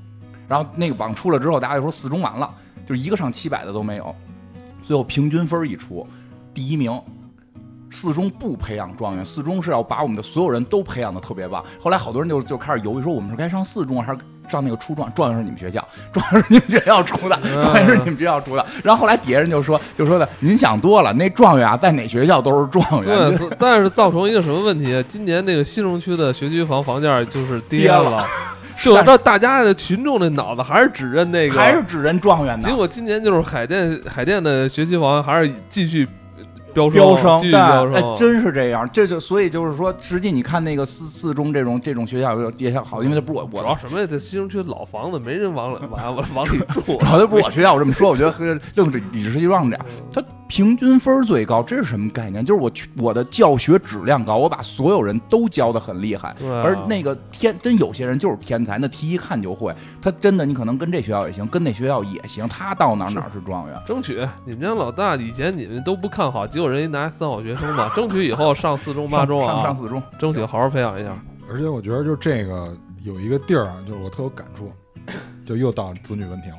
[0.49, 2.53] 然后那个榜出了之后，大家就说四中完了，
[2.85, 4.13] 就一个上七百的都没有，
[4.83, 6.05] 最后平均分一出，
[6.53, 7.01] 第一名。
[7.91, 11.65] 四中不培养状元，四中是要把我们的所有人都培养的特别棒。
[11.81, 14.19] 后来好多人就就开始犹豫，说我们是该上四中还是
[14.49, 15.13] 上那个初状？
[15.15, 18.65] 状元是你们学校，状元是你们学校出的，嗯状元是你们学校出的。
[18.83, 23.37] 然后后来底下人就说，就说的您想多了，那状元啊，在哪学校都是状，元。
[23.37, 25.03] 是但是造成一个什么问题？
[25.09, 28.25] 今年那个西城区的学区房房价就是跌跌了，
[28.83, 36.07] 就让大家的群众的脑子还是只认那个，还是只认状元的，结果今年就是海淀海淀的学区房还是继续
[36.73, 38.89] 飙飙升，继续但飙升，哎，真是这样。
[38.93, 44.07] 这就所以就是说，实际你看那个四四中这种这种学校也好，因为它不是我主我要什么呀？
[44.09, 49.87] 这西城区老房子没人往里往往往里住 主，要它不是我学校，我这么说，我觉得和政治理直气壮这样。
[50.13, 52.43] 它平均分最高，这是什么概念？
[52.45, 56.35] 就是我我的教学质量高，我把所有人都教的很厉害。
[56.43, 59.75] 而那个天真有些人就是天才，那题一看就会。
[60.01, 63.77] 他真的你可能跟这学校也行，跟那学校也行，他到哪哪是状元。
[63.87, 71.17] 争取你们家老大以前你们都不看好，结果人家拿三好学生嘛，争取以后上四中八中啊，上上四中，争取好好培养一下。
[71.49, 74.73] 而且我觉得就这个有一个地儿啊，就是我特有感触，
[75.47, 76.57] 就又到子女问题了。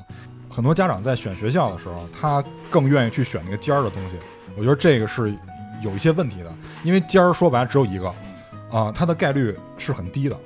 [0.50, 4.16] 很多家长在选学校的时候，他更愿意去选那个尖儿的东西。
[4.58, 5.34] 我觉得这个是
[5.84, 6.54] 有一些问题的，
[6.86, 8.08] 因为尖儿说白了只有一个，
[8.72, 10.38] 啊，它的概率是很低的。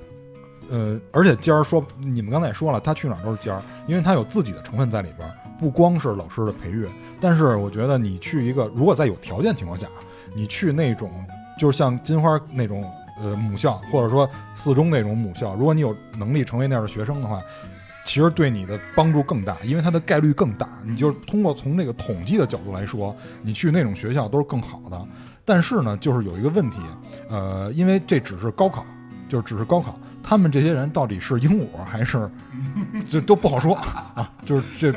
[0.71, 6.87] 呃，而且尖儿说，你们刚才也说了，他去哪儿都是尖儿，因为它有自己的成分在里边儿，不光是老师的培育。
[7.19, 9.87] 但是我觉得你去一个，如果在有条件情况下，
[10.35, 11.09] 你去那种
[11.59, 12.83] 就是像金花那种
[13.21, 17.39] 呃母校，或者说四中那种母校，如果你有能力成为那样的学生的话，
[18.05, 20.67] 其实对你的帮助更大，因为它的概率更大。
[20.83, 25.07] 你就通过从这个统计的角度来说，你去那种学校都是更好的。
[25.45, 26.79] 但是呢，就是有一个问题，
[27.29, 28.85] 呃，因为这只是高考，
[29.29, 32.29] 就是只是高考，他们这些人到底是鹦鹉还是，
[33.07, 34.91] 就都不好说啊，就是这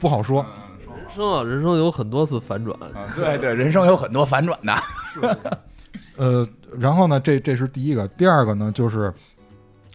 [0.00, 0.44] 不好说。
[0.86, 2.78] 人生啊，人生有很多次反转，
[3.16, 4.72] 对对，人生有很多反转的。
[6.16, 6.46] 呃，
[6.78, 9.12] 然后呢，这这是第一个，第二个呢，就是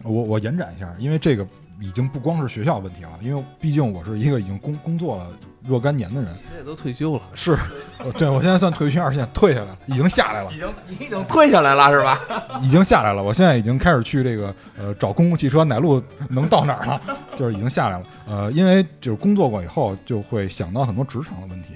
[0.02, 1.46] 我我延展一下，因为这个
[1.80, 5.28] 已经不光是学校问题了，因为毕竟我是一个已经工工作了
[5.62, 7.22] 若干年的人，这也都退休了。
[7.34, 7.58] 是，
[8.16, 12.20] 对我现在算退休二线，退下来了，已经下来了已，经你已经退下来了是吧？
[12.62, 17.00] 已经下来了，我现在已经开始去这个呃找公共汽车哪路能到哪儿了，
[17.34, 18.06] 就是已经下来了。
[18.26, 21.74] 呃，因为就是工作过以后，就会想到很多职场的问题，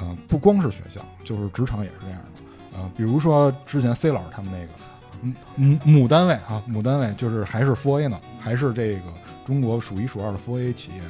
[0.00, 2.42] 呃，不光是学校，就是职场也是这样的。
[2.78, 4.72] 呃，比如说之前 C 老师他们那个
[5.22, 9.02] 母母母单位啊，母单位就是还是 4A 呢，还是这个
[9.44, 11.00] 中国数一数二的 4A 企业。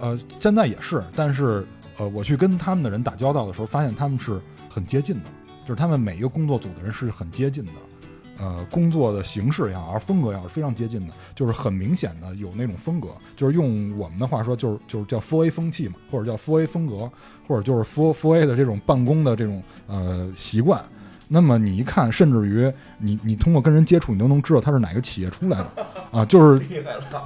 [0.00, 1.66] 呃，现在也是，但是
[1.98, 5.30] 呃，我去跟他们的人打交道的时候，发现他们是很接近的，
[5.66, 7.72] 就是他们每一个工作组的人是很接近的。
[8.38, 17.10] 呃，工作的形式也好，而风格也好，是非常接近的，就是很明显的有那种风格，就是用我们的话说，就是就是叫 foa 风气嘛，或者叫 foa 风格，
[17.46, 20.82] 或者就是 foa foa 的这种办公的这种呃习惯。
[21.32, 25.70] 那么你一看，甚至于你你通过跟人接触，你都能知道他是哪个企业出来的
[26.10, 26.60] 啊，就是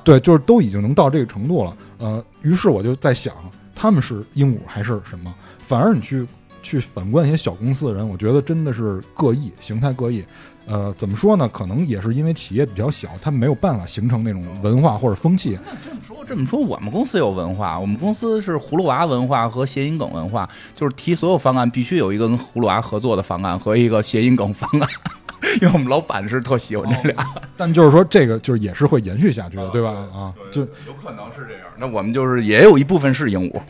[0.05, 1.75] 对，就是都已经能到这个程度了。
[1.97, 3.35] 呃，于是我就在想，
[3.75, 5.35] 他们是鹦鹉还是什么？
[5.59, 6.27] 反而你去
[6.65, 10.25] 去反观一些小公司的人，我觉得真的是各异，形态各异。
[10.67, 11.47] 呃，怎么说呢？
[11.51, 15.59] 可能也是因为企业比较小，他们没有办法形成那种文化或者风气。
[15.85, 24.89] 这么说，这么说，我们公司有文化，我们公司是葫芦娃文化和谐音梗文化，就是提所有方案必须有一个跟葫芦娃合作的方案和一个谐音梗方案，
[25.61, 27.35] 因为我们老板是特喜欢这俩。
[27.59, 29.91] 但就是说，这个就是也是会延续下去的，对吧？
[29.91, 31.67] 啊，就有可能是这样。
[31.77, 33.61] 那我们就是也有一部分是鹦鹉，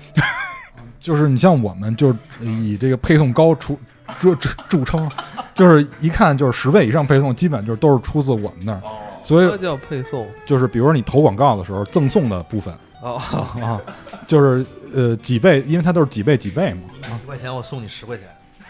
[1.05, 3.79] 就是你像我们，就是以这个配送高出
[4.19, 5.11] 著著著称。
[5.55, 8.81] 就是一看就是十倍以上配送，基本就是都是出自我们那儿，
[9.23, 12.75] 所以叫配送，就是比如说你投广告的时候赠送的部分。
[13.01, 13.79] 啊，
[14.27, 16.81] 就是呃几倍，因为它都是几倍几倍嘛。
[17.23, 18.27] 一块钱我送你十块钱，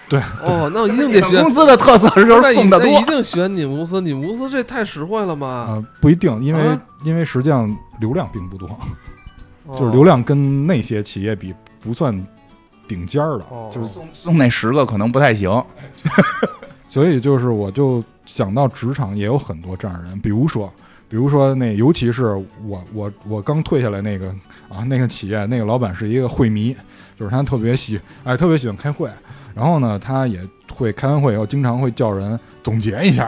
[0.08, 0.20] 对。
[0.42, 1.40] 哦，那我一定得选。
[1.40, 5.46] 公司的特色就是送的多，一定选你们公司，你们公司这太实惠了嘛？
[5.48, 6.60] 啊，不一定，因为
[7.04, 8.68] 因为实际上流量并不多，
[9.78, 11.54] 就是流量跟那些企业比
[11.84, 12.26] 不算
[12.88, 15.50] 顶尖儿的，就是送送那十个可能不太行。
[16.88, 20.72] 所以就是，我就想到职场也有很多这样的人，比如说，
[21.08, 22.34] 比如说那，尤其是
[22.66, 24.28] 我，我，我刚退下来那个
[24.68, 26.74] 啊，那个企业那个老板是一个会迷，
[27.18, 29.10] 就是他特别喜，哎，特别喜欢开会，
[29.54, 30.40] 然后呢，他也
[30.72, 33.24] 会开完会以后，经常会叫人总结一下，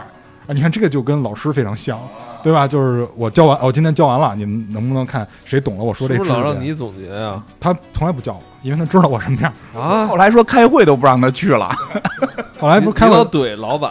[0.47, 1.99] 啊，你看这个就跟老师非常像。
[2.47, 2.69] 对吧？
[2.69, 6.15] 就是我教完，我今天教完了，你们能不能看谁懂了我说这？
[6.15, 7.43] 是不是老让你总结呀？
[7.59, 10.07] 他从来不叫我，因为他知道我什么样啊。
[10.07, 11.75] 后来说开会都不让他去了，
[12.61, 13.91] 后来不是开会怼老板？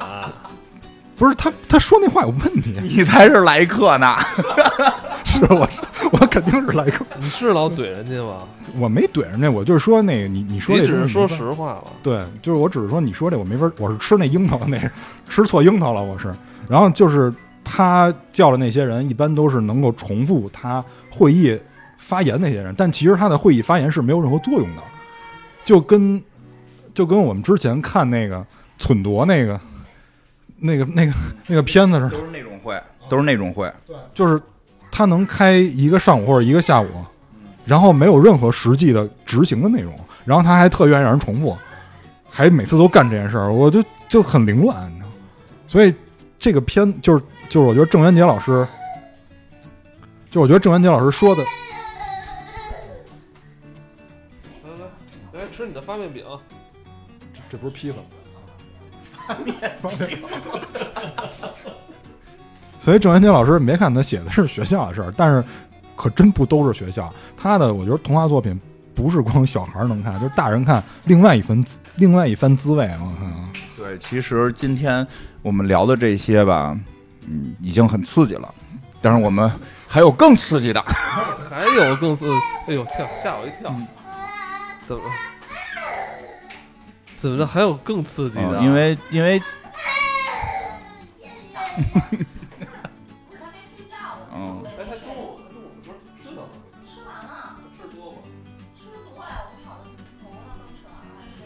[1.17, 2.79] 不是他，他说那话有问题。
[2.81, 4.15] 你才是来客呢。
[5.25, 5.81] 是我是，
[6.13, 7.05] 我肯定是来客。
[7.19, 8.35] 你是老怼人家吗？
[8.77, 11.83] 我没怼人家，我就是说那个你你说这只是说实话了。
[12.01, 14.77] 对，就是我只是说你说这我没法，我是吃那樱桃那
[15.27, 16.33] 吃错樱桃了，我是。
[16.69, 17.33] 然后就是。
[17.65, 21.59] 他叫的那些人，一般都是能够重复他会议
[21.97, 24.81] 发言那些人，但其实他的会议发言是没有任何作用的，
[25.65, 26.23] 就跟
[26.93, 28.45] 就跟我们之前看那个
[28.79, 29.59] 忖夺那个
[30.59, 31.11] 那个那个
[31.47, 34.39] 那个片子似的，都是那种会，都是那种会，对，就是
[34.91, 36.87] 他能开一个上午或者一个下午，
[37.65, 39.93] 然后没有任何实际的执行的内容，
[40.23, 41.57] 然后他还特愿意让人重复，
[42.29, 45.09] 还每次都干这件事儿，我就就很凌乱，你知道，
[45.67, 45.93] 所以。
[46.45, 48.67] 这个片就是就是，我觉得郑渊洁老师，
[50.29, 51.41] 就我觉得郑渊洁老师说的，
[54.63, 54.69] 来
[55.33, 56.23] 来来吃你的发面饼，
[57.33, 58.03] 这这不是披萨吗
[59.81, 60.19] 发面饼。
[62.79, 65.43] 所以郑渊洁老师，你别看他写的是学校的事儿，但是
[65.95, 67.11] 可真不都是学校。
[67.35, 68.61] 他的我觉得童话作品
[68.93, 71.65] 不是光小孩能看，就是大人看另外一番
[71.95, 72.85] 另外一番滋味。
[73.01, 75.07] 我看啊，对，其实今天。
[75.45, 76.75] 我们聊的这些吧，
[77.27, 78.51] 嗯，已经很刺激了，
[78.99, 79.47] 但是我们
[79.87, 80.83] 还有更刺激的，
[81.47, 82.27] 还有更刺，
[82.65, 83.71] 哎呦，吓吓我一跳，
[84.87, 85.03] 怎么
[87.15, 87.45] 怎么着？
[87.45, 88.59] 还有更刺激的？
[88.59, 89.39] 因为因为。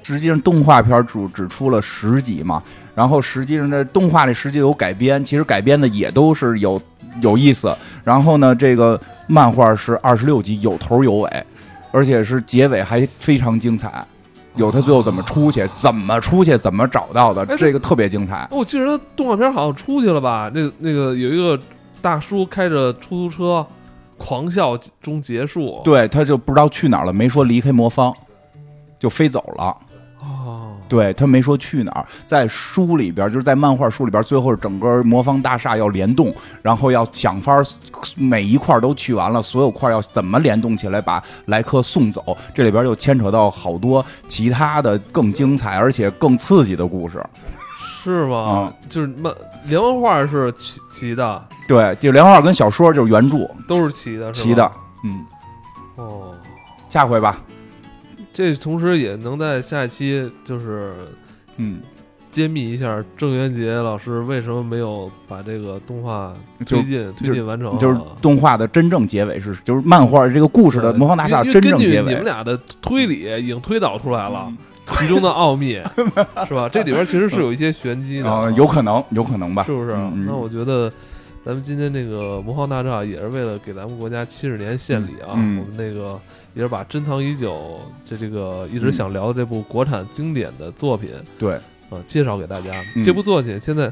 [0.02, 2.64] 实际上动画片主只出了十集嘛，
[3.00, 6.82] 然后实际上这动画这实际有改编，其实改编的也都是有
[7.22, 7.74] 有意思。
[8.04, 11.46] 然后呢，这个漫画是二十六集，有头有尾，
[11.94, 14.04] 而且是结尾还非常精彩，
[14.56, 18.46] 有他最后怎么出去，怎么出去，怎么找到的，这个特别精彩。
[18.52, 20.52] 我记得他动画片好像出去了吧？
[20.54, 21.58] 那那个有一个
[22.02, 23.66] 大叔开着出租车
[24.18, 28.14] 狂笑中结束，对，他就不知道去哪儿了，没说离开魔方，
[29.00, 29.74] 就飞走了。
[30.90, 37.64] 对他没说去哪儿，在书里边，就是在漫画书里边，最后整个魔方大厦要联动，然后要想法
[38.16, 42.36] 每一块都去完了，所有块要怎么联动起来把莱克送走？
[42.54, 47.24] 这里边又牵扯到好多其他的更精彩而且更刺激的故事，
[48.04, 48.74] 是吗？
[48.90, 49.32] 就是漫
[49.66, 54.72] 连环画是齐齐的，对，就连环画跟小说就是原著都是齐的，齐的，
[55.04, 55.24] 嗯，
[55.96, 56.34] 哦，
[56.90, 57.40] 下回吧。
[58.40, 60.94] 这同时也能在下一期，就是，
[61.58, 61.82] 嗯，
[62.32, 66.34] 揭秘一下郑渊洁老师为什么没有把这个动画
[66.66, 72.24] 推进推进完成啊，就是动画的真正结尾是，就是漫画这个故事的魔方大厦真正结尾你们。
[72.24, 74.58] 俩的推理已经推导出来了嗯
[74.98, 75.74] 其中的奥秘，
[76.48, 76.70] 是吧？
[76.72, 79.74] 这里边其实是有一些玄机的，啊，有可能，有可能吧是。
[79.74, 79.92] 不是？
[80.26, 80.90] 那我觉得，
[81.46, 85.34] 咱们今天这个魔方大厦也是为了给咱们国家七十年献礼啊！
[85.34, 86.18] 我们那个
[86.60, 91.58] 也是把珍藏已久这这个一直想聊的这部国产经典的作品对，
[91.90, 92.70] 呃、介绍给大家。
[92.98, 93.90] 嗯这部作品现在。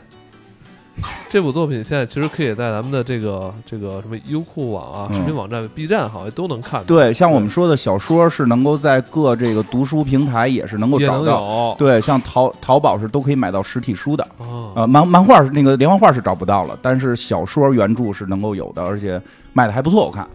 [1.29, 11.39] 这部作品现在其实可以在咱们的这个这个什么优酷网啊、嗯视频网站、B 站好像都能看到，对，像我们说的小说是能够在各这个读书平台也是能够也能找到。
[11.39, 14.27] 有对，像淘淘宝是都可以买到实体书的。
[14.39, 14.73] 哦。
[14.75, 19.21] 呃，漫漫画是那个连环画是找不到了，但是小说原著是能够有的，而且
[19.53, 20.27] 卖的还不错，我看。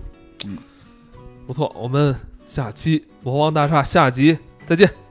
[1.46, 2.14] 不错，我们
[2.44, 5.01] 下期《魔王大厦》下集再见。